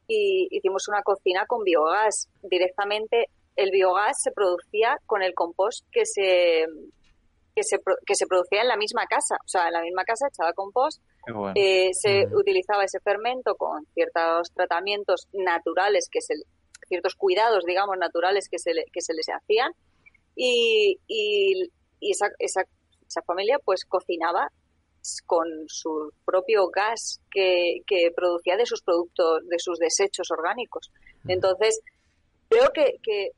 [0.08, 2.28] y hicimos una cocina con biogás.
[2.44, 6.68] Directamente el biogás se producía con el compost que se,
[7.56, 9.38] que se, que se producía en la misma casa.
[9.44, 11.02] O sea, en la misma casa echaba compost,
[11.56, 12.36] eh, se mm.
[12.36, 16.36] utilizaba ese fermento con ciertos tratamientos naturales, que se,
[16.88, 19.72] ciertos cuidados, digamos, naturales que se, que se les hacían,
[20.36, 22.66] y, y, y esa, esa,
[23.08, 24.52] esa familia pues cocinaba
[25.26, 27.82] con su propio gas que,
[28.16, 30.92] producía de sus productos, de sus desechos orgánicos.
[31.28, 31.82] Entonces,
[32.50, 33.32] creo que, que,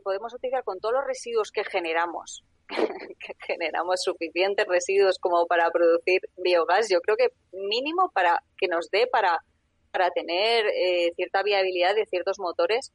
[0.00, 6.20] podemos utilizar con todos los residuos que generamos, que generamos suficientes residuos como para producir
[6.36, 9.38] biogás, yo creo que mínimo para que nos dé para,
[9.90, 12.92] para tener eh, cierta viabilidad de ciertos motores.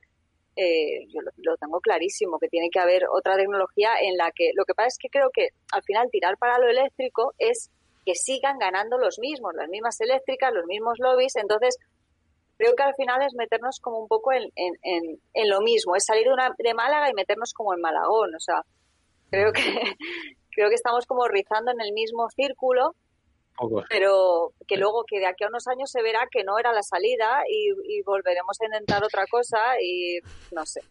[0.57, 4.51] Eh, yo lo, lo, tengo clarísimo, que tiene que haber otra tecnología en la que
[4.53, 7.71] lo que pasa es que creo que al final tirar para lo eléctrico es
[8.05, 11.35] que sigan ganando los mismos, las mismas eléctricas, los mismos lobbies.
[11.35, 11.77] Entonces,
[12.57, 16.05] creo que al final es meternos como un poco en, en, en, lo mismo, es
[16.05, 18.35] salir de, una, de Málaga y meternos como en Malagón.
[18.35, 18.61] O sea,
[19.29, 19.61] creo que,
[20.51, 22.95] creo que estamos como rizando en el mismo círculo,
[23.89, 26.83] pero que luego que de aquí a unos años se verá que no era la
[26.83, 30.19] salida y, volveremos a intentar otra cosa y
[30.51, 30.81] no sé.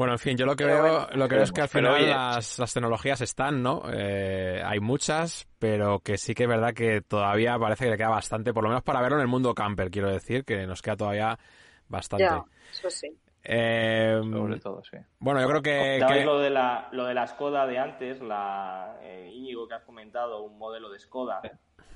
[0.00, 2.58] Bueno, en fin, yo lo que veo, lo que veo es que al final las,
[2.58, 3.82] las, tecnologías están, ¿no?
[3.92, 8.08] Eh, hay muchas, pero que sí que es verdad que todavía parece que le queda
[8.08, 10.96] bastante, por lo menos para verlo en el mundo camper, quiero decir, que nos queda
[10.96, 11.38] todavía
[11.86, 12.24] bastante.
[12.24, 13.08] Ya, eso sí.
[13.44, 14.22] Eh,
[14.62, 14.96] todo, sí.
[15.18, 19.30] Bueno, yo creo que, Lo, de la, lo de la Skoda de antes, la eh,
[19.30, 21.42] Íñigo que has comentado, un modelo de Skoda,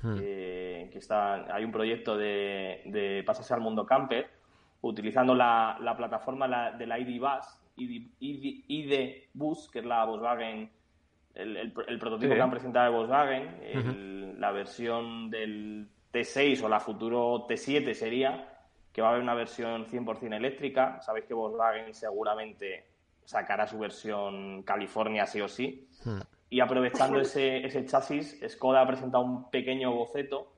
[0.02, 0.18] hmm.
[0.18, 4.28] que está, hay un proyecto de, de pasarse al mundo camper,
[4.82, 10.70] utilizando la, la plataforma de la ID Bus, ID, Bus, que es la Volkswagen,
[11.34, 17.46] el, el, prototipo que han presentado de Volkswagen, la versión del T6 o la futuro
[17.48, 18.48] T7 sería,
[18.92, 21.00] que va a haber una versión 100% eléctrica.
[21.00, 22.86] Sabéis que Volkswagen seguramente
[23.24, 25.88] sacará su versión California sí o sí.
[26.04, 26.20] Hmm.
[26.50, 30.53] Y aprovechando ese, ese chasis, Skoda ha presentado un pequeño boceto,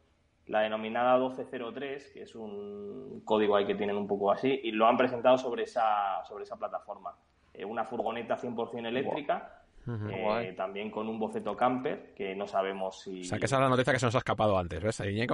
[0.47, 4.87] la denominada 1203, que es un código ahí que tienen un poco así, y lo
[4.87, 7.13] han presentado sobre esa, sobre esa plataforma.
[7.53, 9.63] Eh, una furgoneta 100% eléctrica.
[10.11, 13.21] Eh, también con un boceto camper, que no sabemos si...
[13.21, 15.17] O sea, que esa es la noticia que se nos ha escapado antes, ¿ves, ahí,
[15.21, 15.27] Sí.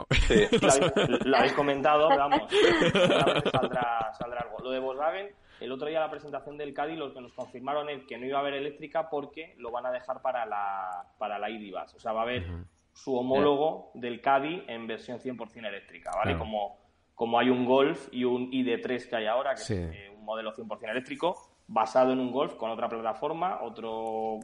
[1.25, 2.43] lo, habéis, comentado, vamos,
[3.51, 4.59] saldrá, saldrá algo.
[4.63, 8.05] Lo de Volkswagen, el otro día la presentación del Caddy, lo que nos confirmaron es
[8.05, 11.49] que no iba a haber eléctrica porque lo van a dejar para la, para la
[11.49, 12.45] O sea, va a haber
[12.93, 16.37] su homólogo del Caddy en versión 100% eléctrica, ¿vale?
[16.37, 16.79] Como,
[17.15, 20.53] como hay un Golf y un ID3 que hay ahora, que es eh, un modelo
[20.53, 21.37] 100% eléctrico,
[21.67, 24.39] basado en un Golf con otra plataforma, otro,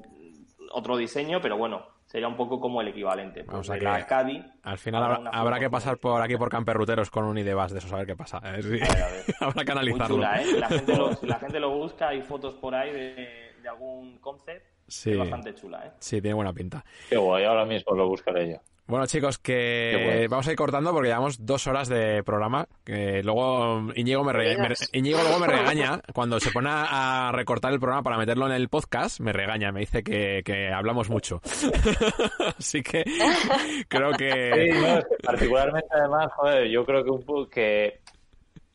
[0.72, 3.44] otro diseño, pero bueno, sería un poco como el equivalente.
[3.44, 7.72] Pues la Caddy, al final habrá, que pasar por aquí por camperruteros con un IDBAS
[7.72, 8.38] de eso, a ver qué pasa.
[9.40, 10.22] habrá que analizarlo.
[10.22, 10.58] ¿eh?
[10.58, 14.77] la, gente lo, la gente lo busca, hay fotos por ahí de, de algún concept.
[14.88, 15.12] Sí.
[15.12, 15.90] Es bastante chula, ¿eh?
[16.00, 16.84] Sí, tiene buena pinta.
[17.08, 18.58] Qué guay, ahora mismo lo buscaré yo.
[18.88, 22.66] Bueno, chicos, que vamos a ir cortando porque llevamos dos horas de programa.
[22.86, 28.16] Que luego Íñigo me, luego me regaña cuando se pone a recortar el programa para
[28.16, 29.20] meterlo en el podcast.
[29.20, 31.42] Me regaña, me dice que, hablamos mucho.
[32.58, 33.04] Así que
[33.88, 34.72] creo que.
[34.72, 38.00] Sí, particularmente además, joder, yo creo que un que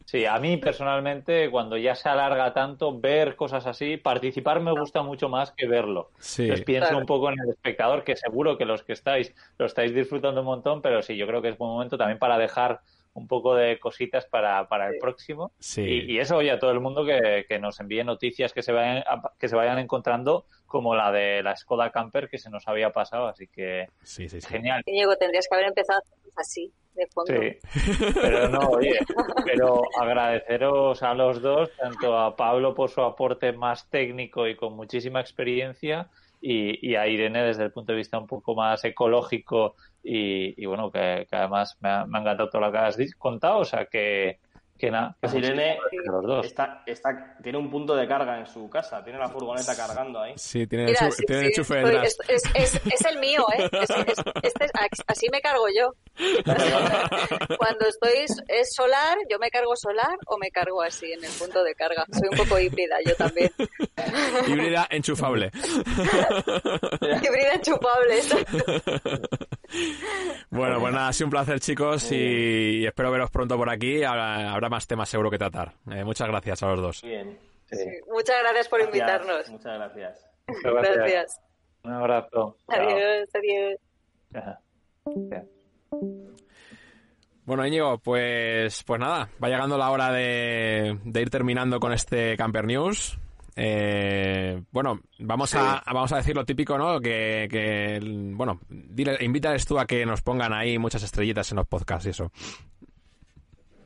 [0.05, 5.01] Sí, a mí personalmente, cuando ya se alarga tanto, ver cosas así, participar me gusta
[5.01, 6.11] mucho más que verlo.
[6.19, 6.43] Sí.
[6.43, 9.93] Entonces pienso un poco en el espectador, que seguro que los que estáis lo estáis
[9.93, 12.81] disfrutando un montón, pero sí, yo creo que es buen momento también para dejar
[13.13, 15.51] un poco de cositas para, para el próximo.
[15.59, 15.84] Sí.
[16.07, 19.03] Y, eso, oye, a todo el mundo que, que, nos envíe noticias que se, vayan,
[19.38, 23.27] que se vayan encontrando, como la de la Skoda Camper que se nos había pasado.
[23.27, 24.81] Así que, sí, sí, genial.
[24.85, 26.01] Diego, tendrías que haber empezado
[26.35, 27.33] así de fondo.
[27.33, 27.57] Sí,
[28.13, 28.99] pero no, oye,
[29.45, 34.75] pero agradeceros a los dos, tanto a Pablo por su aporte más técnico y con
[34.75, 36.09] muchísima experiencia,
[36.45, 41.25] y, a Irene desde el punto de vista un poco más ecológico y, bueno, que,
[41.31, 44.39] además me ha, me ha, encantado todo lo que has contado, o sea que,
[44.84, 45.15] que nada.
[45.22, 46.45] Que Irene los dos.
[46.45, 50.34] Está, está, tiene un punto de carga en su casa, tiene la furgoneta cargando ahí.
[50.35, 52.18] Sí, tiene, Mira, el, tiene enchufe detrás.
[52.27, 53.69] Es, es, es, el mío, ¿eh?
[54.43, 54.69] Este
[55.07, 55.93] así me cargo yo.
[57.57, 61.64] Cuando estoy es solar, yo me cargo solar o me cargo así en el punto
[61.64, 62.05] de carga.
[62.11, 63.51] Soy un poco híbrida, yo también.
[64.47, 65.49] híbrida enchufable.
[67.22, 68.19] híbrida enchufable.
[70.49, 74.03] bueno, pues nada, ha sido un placer, chicos, y espero veros pronto por aquí.
[74.03, 75.73] Habrá más temas seguro que tratar.
[75.91, 77.01] Eh, muchas gracias a los dos.
[77.01, 77.37] Bien.
[78.07, 79.49] muchas gracias por invitarnos.
[79.49, 80.29] Muchas gracias.
[80.63, 81.41] gracias.
[81.83, 82.57] Un abrazo.
[82.67, 83.79] Adiós, adiós.
[87.45, 92.37] Bueno, Íñigo, pues, pues nada, va llegando la hora de, de ir terminando con este
[92.37, 93.19] Camper News.
[93.55, 96.99] Eh, bueno, vamos a vamos a decir lo típico, ¿no?
[96.99, 101.67] Que, que bueno, dile, invítales tú a que nos pongan ahí muchas estrellitas en los
[101.67, 102.31] podcasts y eso.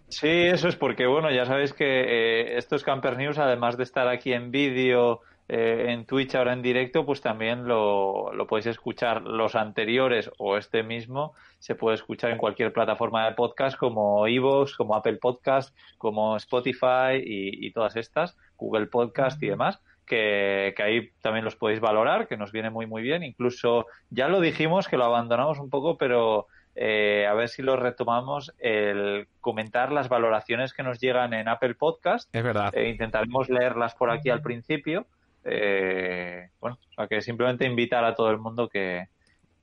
[0.10, 4.08] Sí, eso es porque, bueno, ya sabéis que eh, estos Camper News, además de estar
[4.08, 5.20] aquí en vídeo,
[5.50, 10.56] eh, en Twitch ahora en directo, pues también lo, lo podéis escuchar los anteriores o
[10.56, 11.34] este mismo.
[11.60, 17.18] Se puede escuchar en cualquier plataforma de podcast como Evox, como Apple Podcast, como Spotify
[17.22, 19.80] y, y todas estas, Google Podcast y demás.
[20.06, 23.24] Que, que, ahí también los podéis valorar, que nos viene muy muy bien.
[23.24, 26.48] Incluso ya lo dijimos que lo abandonamos un poco, pero
[26.80, 31.74] eh, a ver si lo retomamos, el comentar las valoraciones que nos llegan en Apple
[31.74, 32.30] Podcast.
[32.34, 32.72] Es verdad.
[32.76, 35.08] Eh, intentaremos leerlas por aquí al principio.
[35.44, 39.08] Eh, bueno, o sea que simplemente invitar a todo el mundo que,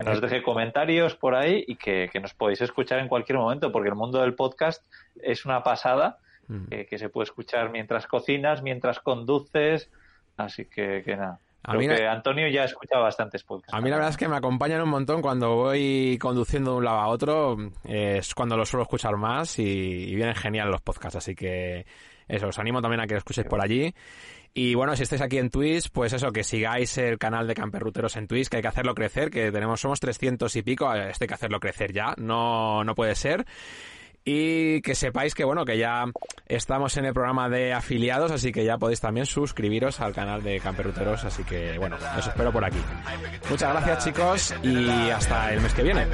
[0.04, 3.94] nos deje comentarios por ahí y que, nos podéis escuchar en cualquier momento, porque el
[3.94, 4.84] mundo del podcast
[5.22, 6.18] es una pasada,
[6.48, 6.66] mm.
[6.88, 9.90] que se puede escuchar mientras cocinas, mientras conduces,
[10.36, 11.40] así que, que nada.
[11.66, 13.72] A mí que Antonio ya ha escuchado bastantes podcasts.
[13.72, 16.84] A mí la verdad es que me acompañan un montón cuando voy conduciendo de un
[16.84, 17.56] lado a otro.
[17.84, 21.16] Es cuando lo suelo escuchar más y, y vienen genial los podcasts.
[21.16, 21.86] Así que
[22.28, 23.94] eso, os animo también a que lo escuchéis por allí.
[24.52, 28.16] Y bueno, si estáis aquí en Twitch, pues eso, que sigáis el canal de Camperruteros
[28.16, 31.28] en Twitch, que hay que hacerlo crecer, que tenemos, somos 300 y pico, esto hay
[31.28, 33.44] que hacerlo crecer ya, no, no puede ser.
[34.24, 36.06] Y que sepáis que bueno, que ya
[36.46, 40.60] estamos en el programa de afiliados, así que ya podéis también suscribiros al canal de
[40.60, 42.80] Camperruteros, así que bueno, os espero por aquí.
[43.50, 46.06] Muchas gracias chicos y hasta el mes que viene.